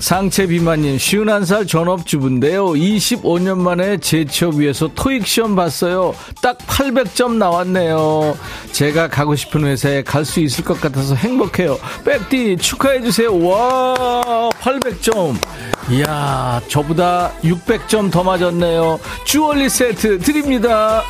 상체 0.00 0.46
비만님, 0.46 0.96
51살 0.96 1.66
전업주부인데요. 1.68 2.68
25년 2.68 3.58
만에 3.58 3.98
제 3.98 4.24
취업 4.24 4.54
위해서 4.54 4.88
토익 4.94 5.26
시험 5.26 5.56
봤어요. 5.56 6.14
딱 6.40 6.56
800점 6.58 7.34
나왔네요. 7.34 8.36
제가 8.72 9.08
가고 9.08 9.34
싶은 9.34 9.64
회사에 9.64 10.02
갈 10.02 10.24
수 10.28 10.40
있을 10.40 10.62
것 10.62 10.78
같아서 10.78 11.14
행복해요. 11.14 11.78
백디 12.04 12.58
축하해주세요. 12.58 13.38
와, 13.46 14.50
800점. 14.60 15.36
이야, 15.90 16.60
저보다 16.68 17.32
600점 17.42 18.10
더 18.12 18.22
맞았네요. 18.22 19.00
주얼리 19.24 19.70
세트 19.70 20.18
드립니다. 20.18 21.02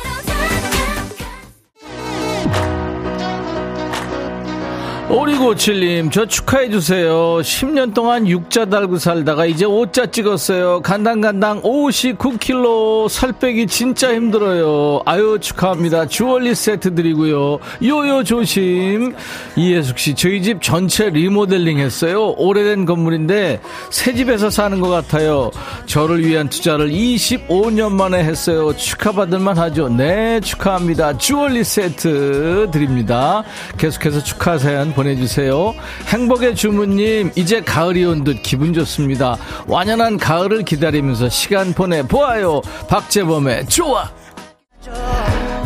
오리고칠님, 5.09 6.11
저 6.11 6.27
축하해주세요. 6.27 7.39
10년 7.41 7.95
동안 7.95 8.27
육자 8.27 8.65
달고 8.65 8.99
살다가 8.99 9.47
이제 9.47 9.65
오자 9.65 10.05
찍었어요. 10.05 10.81
간당간당 10.81 11.63
59kg. 11.63 13.09
살 13.09 13.31
빼기 13.31 13.65
진짜 13.65 14.13
힘들어요. 14.13 15.01
아유, 15.05 15.39
축하합니다. 15.41 16.05
주얼리 16.05 16.53
세트 16.53 16.93
드리고요. 16.93 17.57
요요 17.83 18.23
조심. 18.23 19.15
이혜숙씨, 19.55 20.13
저희 20.13 20.43
집 20.43 20.61
전체 20.61 21.09
리모델링 21.09 21.79
했어요. 21.79 22.35
오래된 22.37 22.85
건물인데 22.85 23.61
새 23.89 24.13
집에서 24.13 24.51
사는 24.51 24.79
것 24.79 24.89
같아요. 24.89 25.49
저를 25.87 26.23
위한 26.23 26.49
투자를 26.49 26.91
25년 26.91 27.93
만에 27.93 28.23
했어요. 28.23 28.75
축하받을만 28.75 29.57
하죠. 29.57 29.89
네, 29.89 30.39
축하합니다. 30.41 31.17
주얼리 31.17 31.63
세트 31.63 32.69
드립니다. 32.71 33.43
계속해서 33.79 34.23
축하 34.23 34.59
사연 34.59 34.93
보내주세요. 35.03 35.73
행복의 36.07 36.55
주문님, 36.55 37.31
이제 37.35 37.61
가을이 37.61 38.03
온 38.03 38.23
듯 38.25 38.43
기분 38.43 38.73
좋습니다. 38.73 39.37
완연한 39.67 40.17
가을을 40.17 40.63
기다리면서 40.63 41.29
시간 41.29 41.73
보내보아요. 41.73 42.61
박재범의 42.89 43.67
좋아! 43.67 44.09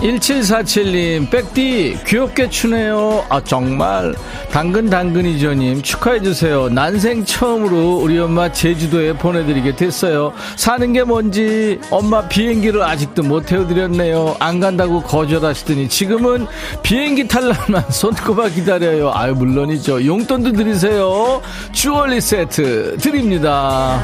1747님, 0.03 1.29
백디, 1.29 1.97
귀엽게 2.05 2.49
추네요. 2.49 3.23
아, 3.29 3.41
정말. 3.41 4.13
당근 4.51 4.89
당근이죠님, 4.89 5.81
축하해주세요. 5.81 6.69
난생 6.69 7.23
처음으로 7.23 7.97
우리 7.97 8.19
엄마 8.19 8.51
제주도에 8.51 9.13
보내드리게 9.13 9.75
됐어요. 9.77 10.33
사는 10.57 10.91
게 10.91 11.03
뭔지 11.03 11.79
엄마 11.89 12.27
비행기를 12.27 12.83
아직도 12.83 13.23
못 13.23 13.45
태워드렸네요. 13.45 14.35
안 14.39 14.59
간다고 14.59 15.01
거절하시더니 15.01 15.87
지금은 15.87 16.47
비행기 16.83 17.27
탈 17.29 17.47
날만 17.47 17.85
손꼽아 17.89 18.49
기다려요. 18.49 19.11
아유, 19.13 19.33
물론이죠. 19.33 20.05
용돈도 20.05 20.51
드리세요. 20.51 21.41
주얼리 21.71 22.19
세트 22.19 22.97
드립니다. 22.99 24.01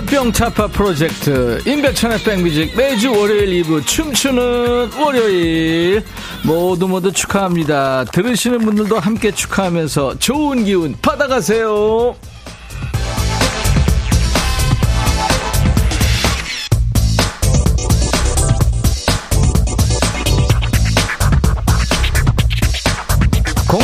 월요병 0.00 0.32
타파 0.32 0.68
프로젝트 0.68 1.60
임백천의 1.66 2.22
백뮤직 2.22 2.76
매주 2.76 3.12
월요일 3.12 3.62
2부 3.62 3.86
춤추는 3.86 4.92
월요일. 4.98 6.02
모두 6.44 6.88
모두 6.88 7.12
축하합니다. 7.12 8.04
들으시는 8.04 8.60
분들도 8.60 8.98
함께 8.98 9.30
축하하면서 9.30 10.18
좋은 10.18 10.64
기운 10.64 10.96
받아가세요 11.02 12.14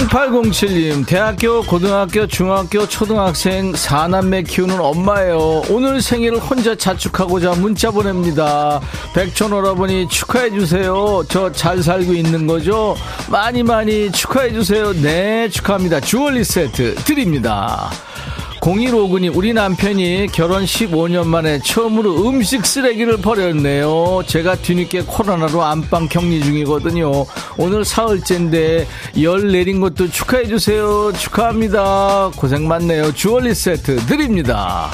(0807님) 0.09 1.07
대학교 1.07 1.63
고등학교 1.63 2.27
중학교 2.27 2.87
초등학생 2.89 3.75
사남매 3.75 4.43
키우는 4.45 4.79
엄마예요. 4.81 5.63
오늘 5.69 6.01
생일을 6.01 6.39
혼자 6.39 6.75
자축하고자 6.77 7.53
문자 7.57 7.91
보냅니다. 7.91 8.81
백촌 9.15 9.53
오라버니 9.53 10.09
축하해주세요. 10.09 11.25
저 11.29 11.51
잘 11.53 11.83
살고 11.83 12.13
있는 12.13 12.47
거죠? 12.47 12.97
많이 13.31 13.63
많이 13.63 14.11
축하해주세요. 14.13 14.93
네 15.03 15.49
축하합니다. 15.49 16.01
주얼리 16.01 16.45
세트 16.45 16.95
드립니다 17.05 17.91
0159님, 18.67 19.37
우리 19.37 19.53
남편이 19.53 20.27
결혼 20.33 20.65
15년 20.65 21.27
만에 21.27 21.61
처음으로 21.65 22.29
음식 22.29 22.67
쓰레기를 22.67 23.19
버렸네요. 23.19 24.23
제가 24.27 24.57
뒤늦게 24.57 25.03
코로나로 25.03 25.63
안방 25.63 26.09
격리 26.09 26.43
중이거든요. 26.43 27.27
오늘 27.59 27.85
사흘째인데 27.85 28.89
열 29.23 29.53
내린 29.53 29.79
것도 29.79 30.11
축하해 30.11 30.49
주세요. 30.49 31.13
축하합니다. 31.17 32.33
고생 32.35 32.67
많네요. 32.67 33.15
주얼리 33.15 33.55
세트 33.55 34.05
드립니다. 34.07 34.91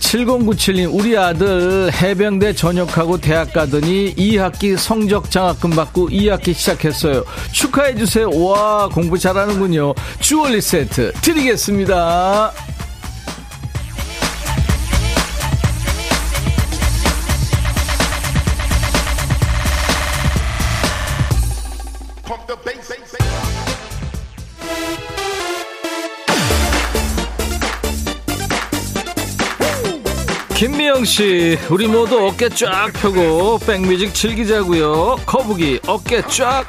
7097님, 0.00 0.92
우리 0.92 1.16
아들 1.16 1.90
해병대 1.90 2.52
전역하고 2.52 3.18
대학 3.18 3.54
가더니 3.54 4.14
2학기 4.14 4.76
성적 4.76 5.30
장학금 5.30 5.70
받고 5.70 6.10
2학기 6.10 6.52
시작했어요. 6.52 7.24
축하해 7.50 7.96
주세요. 7.96 8.28
와, 8.30 8.90
공부 8.90 9.18
잘하는군요. 9.18 9.94
주얼리 10.20 10.60
세트 10.60 11.14
드리겠습니다. 11.22 12.52
김미영 30.64 31.04
씨, 31.04 31.58
우리 31.68 31.86
모두 31.86 32.26
어깨 32.26 32.48
쫙 32.48 32.90
펴고 32.94 33.58
백뮤직 33.58 34.14
즐기자고요. 34.14 35.16
거북이 35.26 35.80
어깨 35.86 36.22
쫙. 36.22 36.64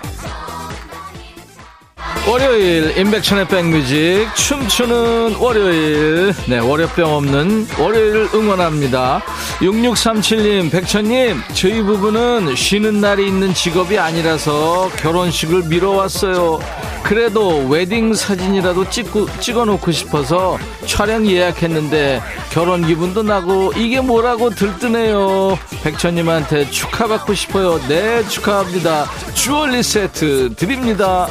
월요일 2.27 2.97
인백천의 2.97 3.47
백뮤직. 3.47 4.27
춤추는 4.33 5.35
월요일. 5.35 6.33
네 6.47 6.57
월요병 6.57 7.13
없는 7.13 7.67
월요일을 7.79 8.29
응원합니다. 8.33 9.21
6637님 9.59 10.71
백천님 10.71 11.39
저희 11.53 11.83
부부는 11.83 12.55
쉬는 12.55 12.99
날이 12.99 13.27
있는 13.27 13.53
직업이 13.53 13.99
아니라서 13.99 14.89
결혼식을 14.97 15.65
미뤄왔어요. 15.65 16.59
그래도 17.03 17.67
웨딩 17.67 18.15
사진이라도 18.15 18.89
찍고, 18.89 19.27
찍어놓고 19.39 19.91
싶어서 19.91 20.57
촬영 20.87 21.27
예약했는데 21.27 22.23
결혼 22.49 22.87
기분도 22.87 23.21
나고 23.21 23.71
이게 23.77 24.01
뭐라고 24.01 24.49
들뜨네요. 24.49 25.59
백천님한테 25.83 26.71
축하받고 26.71 27.35
싶어요. 27.35 27.79
네 27.87 28.27
축하합니다. 28.27 29.05
주얼리 29.35 29.83
세트 29.83 30.55
드립니다 30.55 31.27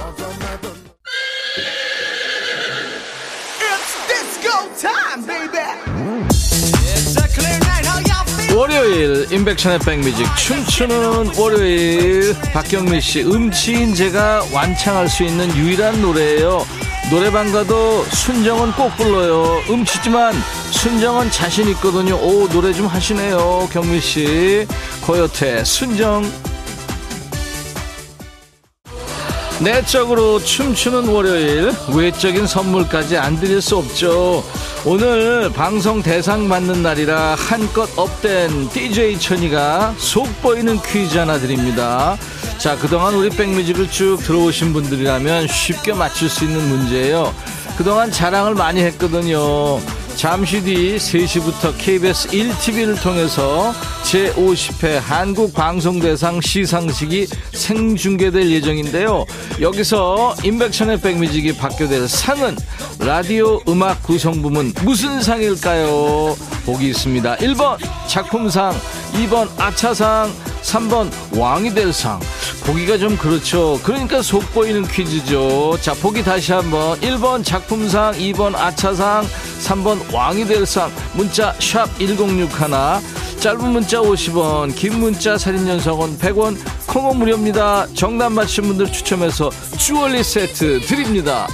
월요일 8.55 9.27
인백천의 9.33 9.81
백뮤직. 9.81 10.27
춤추는 10.37 11.37
월요일. 11.37 12.37
박경미 12.53 13.01
씨 13.01 13.23
음치인 13.23 13.95
제가 13.95 14.47
완창할 14.53 15.09
수 15.09 15.25
있는 15.25 15.55
유일한 15.57 16.01
노래예요. 16.01 16.65
노래방 17.11 17.53
가도 17.53 18.05
순정은 18.05 18.73
꼭 18.73 18.97
불러요. 18.97 19.61
음치지만 19.69 20.35
순정은 20.71 21.31
자신 21.31 21.69
있거든요. 21.71 22.15
오 22.17 22.49
노래 22.49 22.73
좀 22.73 22.87
하시네요 22.87 23.69
경미 23.73 24.01
씨. 24.01 24.67
고요태 25.03 25.65
순정 25.65 26.23
내적으로 29.65 30.39
춤추는 30.41 31.09
월요일 31.09 31.73
외적인 31.97 32.47
선물까지 32.47 33.17
안 33.17 33.41
드릴 33.41 33.63
수 33.63 33.79
없죠. 33.79 34.45
오늘 34.85 35.51
방송 35.51 36.03
대상 36.03 36.51
받는 36.51 36.83
날이라 36.83 37.35
한껏 37.35 37.89
업된 37.97 38.69
DJ 38.69 39.19
천이가 39.19 39.95
속 39.97 40.27
보이는 40.43 40.79
퀴즈 40.83 41.17
하나 41.17 41.39
드립니다. 41.39 42.19
자 42.59 42.77
그동안 42.77 43.15
우리 43.15 43.31
백뮤직을 43.31 43.91
쭉 43.91 44.19
들어오신 44.19 44.75
분들이라면 44.75 45.49
쉽게 45.49 45.95
맞출 45.95 46.29
수 46.29 46.45
있는 46.45 46.61
문제예요. 46.69 47.35
그동안 47.79 48.11
자랑을 48.11 48.55
많이 48.55 48.83
했거든요 48.83 49.81
잠시 50.17 50.63
뒤 50.63 50.97
3시부터 50.97 51.77
KBS 51.77 52.29
1TV를 52.29 53.03
통해서 53.03 53.75
제50회 54.05 55.01
한국방송대상 55.01 56.41
시상식이 56.41 57.27
생중계될 57.53 58.51
예정인데요. 58.51 59.27
여기서 59.61 60.37
인백션의 60.45 61.01
백뮤직이 61.01 61.57
받게 61.57 61.89
될 61.89 62.09
상은 62.09 62.57
라디오 63.01 63.61
음악 63.69 64.03
구성부문 64.05 64.75
무슨 64.83 65.21
상일까요? 65.21 66.37
보기 66.65 66.89
있습니다. 66.89 67.37
1번 67.37 67.77
작품상, 68.07 68.73
2번 69.15 69.49
아차상, 69.59 70.33
3번 70.65 71.11
왕이 71.39 71.75
될 71.75 71.93
상. 71.93 72.19
보기가 72.65 72.99
좀 72.99 73.17
그렇죠. 73.17 73.79
그러니까 73.83 74.23
속보이는 74.23 74.89
퀴즈죠. 74.89 75.79
자, 75.81 75.95
보기 75.95 76.25
다시 76.25 76.53
한번. 76.53 76.99
1번 77.01 77.45
작품상, 77.45 78.13
2번 78.15 78.55
아차상, 78.57 79.25
3번 79.63 80.13
왕이 80.13 80.47
될 80.47 80.67
상. 80.67 80.91
문자 81.13 81.55
샵 81.61 81.87
1061. 81.99 83.01
짧은 83.41 83.73
문자 83.73 83.99
50원, 83.99 84.75
긴 84.75 85.01
문자 85.01 85.37
사진 85.37 85.69
연속은 85.69 86.19
100원, 86.19 86.57
콩은 86.87 87.19
무료입니다. 87.19 87.87
정답 87.95 88.33
맞힌 88.33 88.65
분들 88.65 88.91
추첨해서 88.91 89.51
주얼리 89.77 90.23
세트 90.25 90.81
드립니다. 90.81 91.47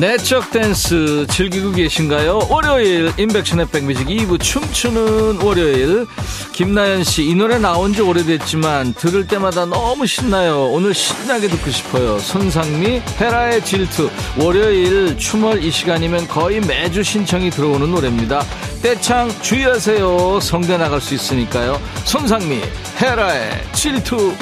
내적 0.00 0.50
댄스 0.50 1.26
즐기고 1.30 1.72
계신가요? 1.72 2.48
월요일 2.50 3.12
인백션의 3.16 3.68
백뮤직 3.68 4.06
2부 4.08 4.38
춤추는 4.42 5.40
월요일 5.40 6.06
김나연 6.52 7.02
씨 7.02 7.26
이 7.26 7.34
노래 7.34 7.58
나온 7.58 7.94
지 7.94 8.02
오래됐지만 8.02 8.92
들을 8.94 9.26
때마다 9.26 9.64
너무 9.64 10.06
신나요. 10.06 10.66
오늘 10.70 10.92
신나게 10.92 11.48
듣고 11.48 11.70
싶어요. 11.70 12.18
손상미 12.18 13.00
헤라의 13.20 13.64
질투 13.64 14.10
월요일 14.38 15.16
춤을 15.16 15.64
이 15.64 15.70
시간이면 15.70 16.28
거의 16.28 16.60
매주 16.60 17.02
신청이 17.02 17.50
들어오는 17.50 17.90
노래입니다. 17.90 18.44
때창 18.82 19.30
주의하세요. 19.40 20.40
성대 20.40 20.76
나갈 20.76 21.00
수 21.00 21.14
있으니까요. 21.14 21.80
손상미 22.04 22.60
헤라의 23.00 23.64
질투 23.72 24.34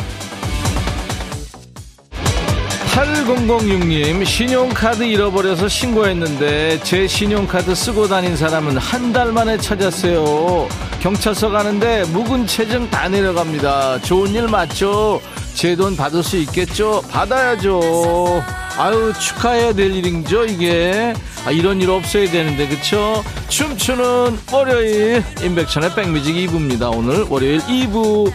8006님, 3.25 4.25
신용카드 4.25 5.03
잃어버려서 5.03 5.67
신고했는데, 5.69 6.81
제 6.83 7.09
신용카드 7.09 7.75
쓰고 7.75 8.07
다닌 8.07 8.37
사람은 8.37 8.77
한 8.77 9.15
달 9.15 9.33
만에 9.33 9.57
찾았어요. 9.57 10.69
경찰서 11.01 11.49
가는데, 11.51 12.05
묵은 12.05 12.47
체증 12.47 12.91
다 12.91 13.09
내려갑니다. 13.09 14.01
좋은 14.01 14.31
일 14.35 14.49
맞죠? 14.49 15.21
제 15.55 15.75
돈 15.77 15.97
받을 15.97 16.23
수 16.23 16.37
있겠죠? 16.39 17.01
받아야죠. 17.11 18.43
아유, 18.77 19.13
축하해야 19.19 19.73
될 19.73 19.93
일이죠, 19.95 20.45
이게. 20.47 21.15
아, 21.47 21.51
이런 21.53 21.81
일 21.81 21.91
없어야 21.91 22.29
되는데, 22.31 22.67
그쵸? 22.69 23.23
춤추는 23.49 24.39
월요일, 24.53 25.23
인백천의 25.43 25.95
백뮤직 25.95 26.35
2부입니다. 26.35 26.95
오늘 26.95 27.23
월요일 27.31 27.61
2부. 27.61 28.33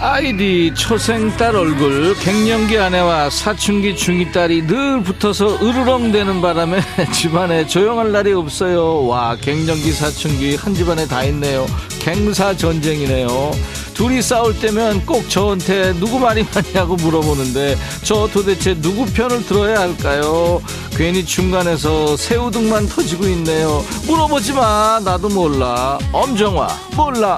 아이디 0.00 0.72
초생 0.76 1.36
딸 1.36 1.56
얼굴 1.56 2.14
갱년기 2.20 2.78
아내와 2.78 3.30
사춘기 3.30 3.96
중이 3.96 4.30
딸이 4.30 4.68
늘 4.68 5.02
붙어서 5.02 5.56
으르렁대는 5.56 6.40
바람에 6.40 6.80
집안에 7.12 7.66
조용할 7.66 8.12
날이 8.12 8.32
없어요. 8.32 9.06
와 9.08 9.34
갱년기 9.34 9.90
사춘기 9.90 10.54
한 10.54 10.72
집안에 10.72 11.04
다 11.08 11.24
있네요. 11.24 11.66
갱사 11.98 12.56
전쟁이네요. 12.56 13.50
둘이 13.92 14.22
싸울 14.22 14.56
때면 14.60 15.04
꼭 15.04 15.28
저한테 15.28 15.92
누구 15.94 16.20
말이 16.20 16.46
맞냐고 16.54 16.94
물어보는데 16.94 17.76
저 18.04 18.28
도대체 18.32 18.80
누구 18.80 19.04
편을 19.04 19.44
들어야 19.46 19.80
할까요? 19.80 20.62
괜히 20.96 21.24
중간에서 21.24 22.16
새우등만 22.16 22.86
터지고 22.86 23.26
있네요. 23.26 23.84
물어보지 24.06 24.52
마. 24.52 25.00
나도 25.04 25.28
몰라. 25.28 25.98
엄정화 26.12 26.68
몰라 26.96 27.36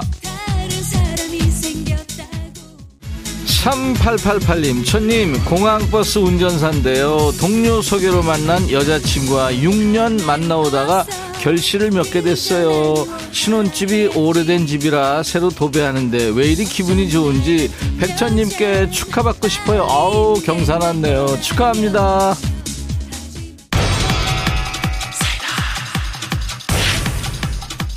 3888님, 3.61 4.83
천님, 4.83 5.45
공항버스 5.45 6.17
운전사인데요. 6.17 7.31
동료 7.39 7.79
소개로 7.79 8.23
만난 8.23 8.71
여자친구와 8.71 9.51
6년 9.51 10.23
만나오다가 10.25 11.05
결실을 11.41 11.91
맺게 11.91 12.21
됐어요. 12.21 13.07
신혼집이 13.31 14.13
오래된 14.15 14.65
집이라 14.65 15.21
새로 15.21 15.49
도배하는데 15.49 16.31
왜 16.33 16.51
이리 16.51 16.65
기분이 16.65 17.09
좋은지 17.11 17.71
백천님께 17.99 18.89
축하받고 18.89 19.47
싶어요. 19.47 19.83
아우, 19.83 20.33
경사났네요. 20.41 21.39
축하합니다. 21.41 22.35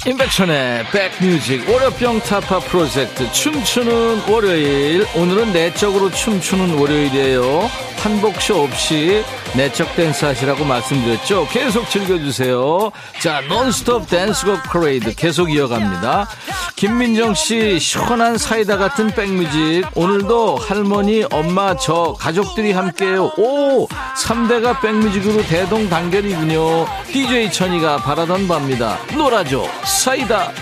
임백천의 0.06 0.84
백뮤직 0.90 1.66
월요병 1.66 2.20
타파 2.20 2.58
프로젝트 2.58 3.30
춤추는 3.32 4.28
월요일. 4.28 5.06
오늘은 5.16 5.54
내적으로 5.54 6.10
춤추는 6.10 6.78
월요일이에요. 6.78 7.70
한복쇼 8.04 8.64
없이 8.64 9.24
내적 9.56 9.96
댄스 9.96 10.26
하시라고 10.26 10.62
말씀드렸죠? 10.66 11.48
계속 11.50 11.88
즐겨주세요. 11.88 12.92
자 13.22 13.40
논스톱 13.48 14.06
댄스곡 14.06 14.64
퍼레이드 14.64 15.14
계속 15.14 15.50
이어갑니다. 15.50 16.28
김민정씨 16.76 17.80
시원한 17.80 18.36
사이다 18.36 18.76
같은 18.76 19.08
백뮤직. 19.08 19.86
오늘도 19.94 20.56
할머니 20.56 21.24
엄마 21.30 21.74
저 21.76 22.14
가족들이 22.20 22.72
함께해요. 22.72 23.32
오 23.38 23.88
3대가 23.88 24.82
백뮤직으로 24.82 25.42
대동단결이군요. 25.44 26.86
DJ 27.06 27.50
천이가 27.52 27.96
바라던 27.98 28.46
바입니다. 28.46 28.98
놀아줘 29.16 29.66
사이다 29.94 30.52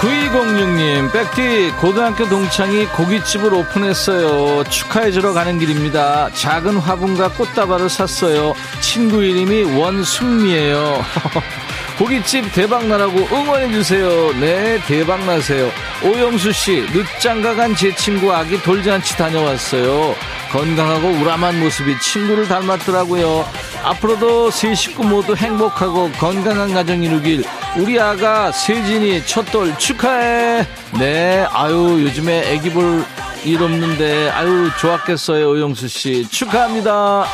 9206님, 0.00 1.10
백디, 1.10 1.72
고등학교 1.80 2.28
동창이 2.28 2.84
고깃집을 2.86 3.52
오픈했어요. 3.54 4.62
축하해주러 4.64 5.32
가는 5.32 5.58
길입니다. 5.58 6.30
작은 6.34 6.76
화분과 6.76 7.30
꽃다발을 7.30 7.88
샀어요. 7.88 8.54
친구 8.82 9.24
이름이 9.24 9.78
원순미예요. 9.78 11.02
고깃집 11.98 12.52
대박나라고 12.52 13.16
응원해주세요. 13.32 14.38
네, 14.38 14.78
대박나세요. 14.86 15.70
오영수씨, 16.04 16.88
늦장가 16.92 17.54
간 17.54 17.74
제 17.74 17.92
친구 17.96 18.32
아기 18.32 18.62
돌잔치 18.62 19.16
다녀왔어요. 19.16 20.14
건강하고 20.52 21.08
우람한 21.08 21.58
모습이 21.58 21.98
친구를 22.00 22.46
닮았더라고요. 22.46 23.48
앞으로도 23.82 24.50
세 24.50 24.74
식구 24.74 25.04
모두 25.04 25.34
행복하고 25.34 26.10
건강한 26.12 26.74
가정 26.74 27.02
이루길 27.02 27.44
우리 27.76 28.00
아가 28.00 28.50
세진이 28.52 29.26
첫돌 29.26 29.76
축하해. 29.78 30.66
네, 30.98 31.46
아유, 31.52 31.98
요즘에 32.02 32.52
애기 32.52 32.70
볼 32.70 33.04
일 33.46 33.62
없는데, 33.62 34.30
아유, 34.30 34.68
좋았겠어요, 34.80 35.50
오영수 35.50 35.86
씨. 35.86 36.28
축하합니다. 36.28 37.26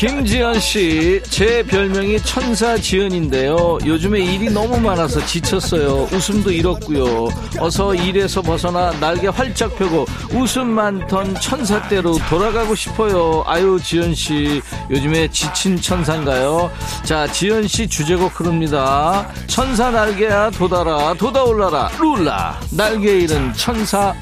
김지연 0.00 0.58
씨, 0.60 1.20
제 1.28 1.62
별명이 1.62 2.20
천사 2.22 2.74
지연인데요. 2.74 3.76
요즘에 3.84 4.18
일이 4.20 4.48
너무 4.48 4.80
많아서 4.80 5.22
지쳤어요. 5.26 6.08
웃음도 6.10 6.50
잃었고요. 6.50 7.28
어서 7.58 7.94
일에서 7.94 8.40
벗어나 8.40 8.92
날개 8.98 9.28
활짝 9.28 9.76
펴고 9.76 10.06
웃음 10.32 10.70
많던 10.70 11.34
천사대로 11.34 12.16
돌아가고 12.30 12.74
싶어요. 12.74 13.44
아유, 13.46 13.78
지연 13.84 14.14
씨, 14.14 14.62
요즘에 14.88 15.28
지친 15.28 15.78
천사인가요? 15.78 16.70
자, 17.04 17.26
지연 17.26 17.68
씨 17.68 17.86
주제곡 17.86 18.40
흐릅니다. 18.40 19.28
천사 19.48 19.90
날개야 19.90 20.48
돋아라, 20.52 21.12
돋아올라라, 21.12 21.90
룰라. 22.00 22.58
날개 22.70 23.18
잃은 23.18 23.52
천사 23.52 24.14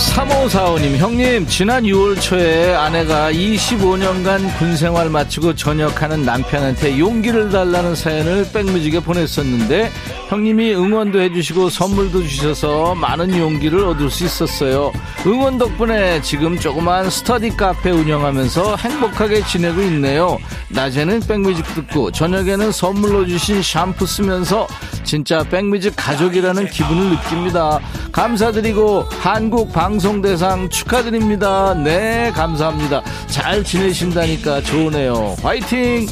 3545님, 0.00 0.96
형님, 0.96 1.46
지난 1.46 1.84
6월 1.84 2.20
초에 2.20 2.74
아내가 2.74 3.30
25년간 3.30 4.58
군 4.58 4.74
생활 4.74 5.10
마치고 5.10 5.54
전역하는 5.54 6.22
남편한테 6.22 6.98
용기를 6.98 7.50
달라는 7.50 7.94
사연을 7.94 8.46
백뮤직에 8.50 9.00
보냈었는데, 9.00 9.90
형님이 10.30 10.74
응원도 10.74 11.20
해주시고 11.20 11.70
선물도 11.70 12.22
주셔서 12.22 12.94
많은 12.94 13.36
용기를 13.36 13.84
얻을 13.84 14.10
수 14.10 14.24
있었어요. 14.24 14.92
응원 15.26 15.58
덕분에 15.58 16.22
지금 16.22 16.56
조그만 16.56 17.10
스터디 17.10 17.56
카페 17.56 17.90
운영하면서 17.90 18.76
행복하게 18.76 19.44
지내고 19.44 19.82
있네요. 19.82 20.38
낮에는 20.68 21.18
백뮤직 21.26 21.64
듣고, 21.74 22.12
저녁에는 22.12 22.70
선물로 22.70 23.26
주신 23.26 23.60
샴푸 23.60 24.06
쓰면서 24.06 24.68
진짜 25.02 25.42
백뮤직 25.42 25.94
가족이라는 25.96 26.66
기분을 26.66 27.10
느낍니다. 27.10 27.80
감사드리고, 28.12 29.06
한국 29.10 29.72
방송 29.72 29.90
방송대상 30.00 30.68
축하드립니다. 30.70 31.74
네, 31.74 32.30
감사합니다. 32.32 33.02
잘 33.26 33.64
지내신다니까 33.64 34.62
좋으네요. 34.62 35.34
화이팅! 35.42 36.06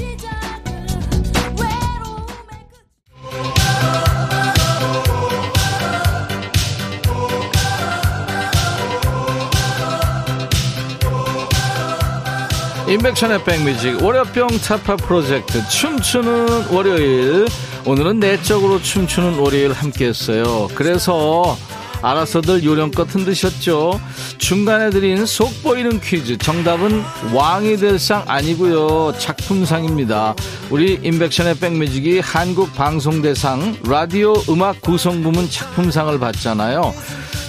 인백션의 12.89 13.45
백뮤직 13.45 14.03
월요병 14.03 14.49
타파 14.67 14.97
프로젝트 14.97 15.63
춤추는 15.69 16.69
월요일 16.71 17.47
오늘은 17.85 18.19
내적으로 18.19 18.81
춤추는 18.81 19.39
월요일 19.39 19.73
함께 19.73 20.07
했어요 20.07 20.69
그래서 20.75 21.57
알아서들 22.01 22.65
요령껏 22.65 23.13
흔드셨죠? 23.13 24.01
중간에 24.39 24.89
드린 24.91 25.27
속 25.27 25.51
보이는 25.65 26.01
퀴즈. 26.01 26.39
정답은 26.39 27.03
왕이 27.35 27.77
될 27.79 27.99
상 27.99 28.23
아니고요. 28.29 29.15
작품상입니다. 29.19 30.37
우리 30.71 31.01
인백션의 31.03 31.59
백뮤직이 31.59 32.21
한국 32.21 32.73
방송대상 32.75 33.79
라디오 33.89 34.33
음악 34.49 34.81
구성 34.81 35.25
부문 35.25 35.51
작품상을 35.51 36.17
받잖아요. 36.21 36.95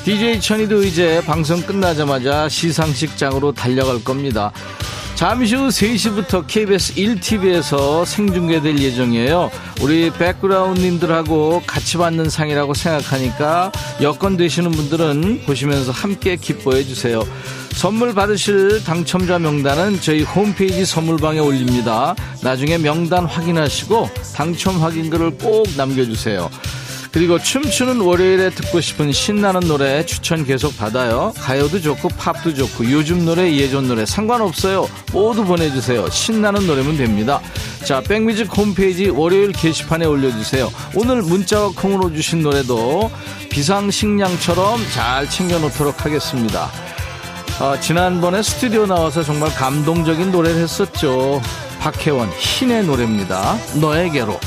DJ 0.06 0.42
천이도 0.42 0.82
이제 0.84 1.22
방송 1.28 1.62
끝나자마자 1.62 2.50
시상식장으로 2.50 3.52
달려갈 3.52 4.04
겁니다. 4.04 4.52
잠시 5.20 5.54
후 5.54 5.68
3시부터 5.68 6.48
KBS 6.48 6.96
1TV에서 6.96 8.06
생중계될 8.06 8.80
예정이에요. 8.80 9.52
우리 9.82 10.10
백그라운드님들하고 10.12 11.64
같이 11.68 11.98
받는 11.98 12.30
상이라고 12.30 12.74
생각하니까 12.74 13.70
여건 14.02 14.38
되시는 14.38 14.72
분들은 14.72 15.42
보시면서 15.46 15.92
함께 15.92 16.38
기뻐해 16.38 16.86
주세요. 16.86 17.22
선물 17.72 18.14
받으실 18.14 18.82
당첨자 18.86 19.40
명단은 19.40 20.00
저희 20.00 20.24
홈페이지 20.24 20.86
선물방에 20.86 21.40
올립니다. 21.40 22.16
나중에 22.42 22.78
명단 22.78 23.26
확인하시고 23.26 24.10
당첨 24.34 24.82
확인글을 24.82 25.32
꼭 25.32 25.68
남겨주세요. 25.76 26.50
그리고 27.12 27.39
춤추는 27.39 28.01
월요일에 28.01 28.51
듣고 28.51 28.82
싶은 28.82 29.12
신나는 29.12 29.62
노래 29.62 30.05
추천 30.05 30.45
계속 30.45 30.78
받아요. 30.78 31.34
가요도 31.38 31.82
좋고 31.82 32.10
팝도 32.10 32.53
좋고 32.53 32.91
요즘 32.91 33.26
노래 33.26 33.51
예전 33.55 33.88
노래 33.88 34.05
상관없어요. 34.05 34.88
모두 35.12 35.43
보내주세요. 35.43 36.07
신나는 36.10 36.68
노래면 36.68 36.97
됩니다. 36.97 37.41
자 37.84 38.01
백뮤직 38.01 38.55
홈페이지 38.55 39.10
월요일 39.10 39.51
게시판에 39.53 40.05
올려주세요. 40.05 40.72
오늘 40.95 41.22
문자와 41.24 41.72
콩으로 41.76 42.14
주신 42.14 42.43
노래도 42.43 43.10
비상식량처럼 43.49 44.80
잘 44.93 45.28
챙겨놓도록 45.30 46.05
하겠습니다. 46.05 46.70
아, 47.60 47.78
지난번에 47.80 48.41
스튜디오 48.41 48.86
나와서 48.86 49.22
정말 49.22 49.53
감동적인 49.53 50.32
노래를 50.32 50.62
했었죠. 50.62 51.41
박혜원 51.82 52.32
신의 52.39 52.86
노래입니다. 52.86 53.57
너에게로. 53.82 54.39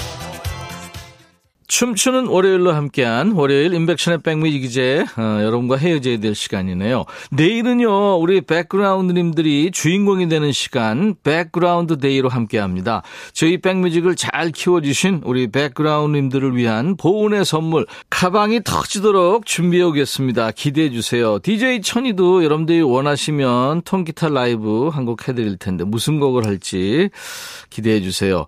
춤추는 1.72 2.26
월요일로 2.26 2.72
함께한 2.72 3.32
월요일 3.32 3.72
인백션의 3.72 4.20
백뮤직 4.20 4.62
이제 4.62 5.06
어, 5.16 5.22
여러분과 5.42 5.78
헤어져야 5.78 6.18
될 6.18 6.34
시간이네요. 6.34 7.06
내일은요 7.30 8.16
우리 8.18 8.42
백그라운드님들이 8.42 9.70
주인공이 9.72 10.28
되는 10.28 10.52
시간 10.52 11.14
백그라운드 11.24 11.96
데이로 11.96 12.28
함께합니다. 12.28 13.02
저희 13.32 13.56
백뮤직을 13.58 14.16
잘 14.16 14.50
키워주신 14.50 15.22
우리 15.24 15.50
백그라운드님들을 15.50 16.54
위한 16.58 16.94
보온의 16.98 17.46
선물 17.46 17.86
가방이 18.10 18.62
터지도록 18.64 19.46
준비해 19.46 19.82
오겠습니다. 19.84 20.50
기대해 20.50 20.90
주세요. 20.90 21.38
DJ 21.38 21.80
천이도 21.80 22.44
여러분들이 22.44 22.82
원하시면 22.82 23.82
통기타 23.86 24.28
라이브 24.28 24.88
한 24.88 25.02
곡 25.06 25.26
해드릴 25.26 25.56
텐데 25.56 25.84
무슨 25.84 26.20
곡을 26.20 26.46
할지 26.46 27.08
기대해 27.70 28.02
주세요. 28.02 28.46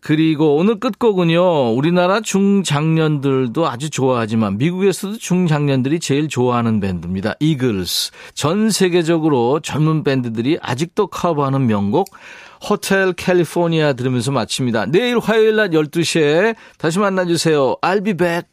그리고 0.00 0.56
오늘 0.56 0.80
끝곡은요, 0.80 1.72
우리나라 1.74 2.20
중장년들도 2.20 3.68
아주 3.68 3.90
좋아하지만 3.90 4.56
미국에서도 4.58 5.18
중장년들이 5.18 6.00
제일 6.00 6.28
좋아하는 6.28 6.80
밴드입니다. 6.80 7.34
이글스. 7.38 8.10
전 8.34 8.70
세계적으로 8.70 9.60
젊은 9.60 10.02
밴드들이 10.02 10.58
아직도 10.62 11.08
커버하는 11.08 11.66
명곡, 11.66 12.08
호텔 12.68 13.12
캘리포니아 13.12 13.94
들으면서 13.94 14.32
마칩니다. 14.32 14.86
내일 14.86 15.18
화요일 15.18 15.56
낮 15.56 15.70
12시에 15.70 16.54
다시 16.78 16.98
만나주세요. 16.98 17.76
I'll 17.80 18.04
be 18.04 18.14
back. 18.14 18.48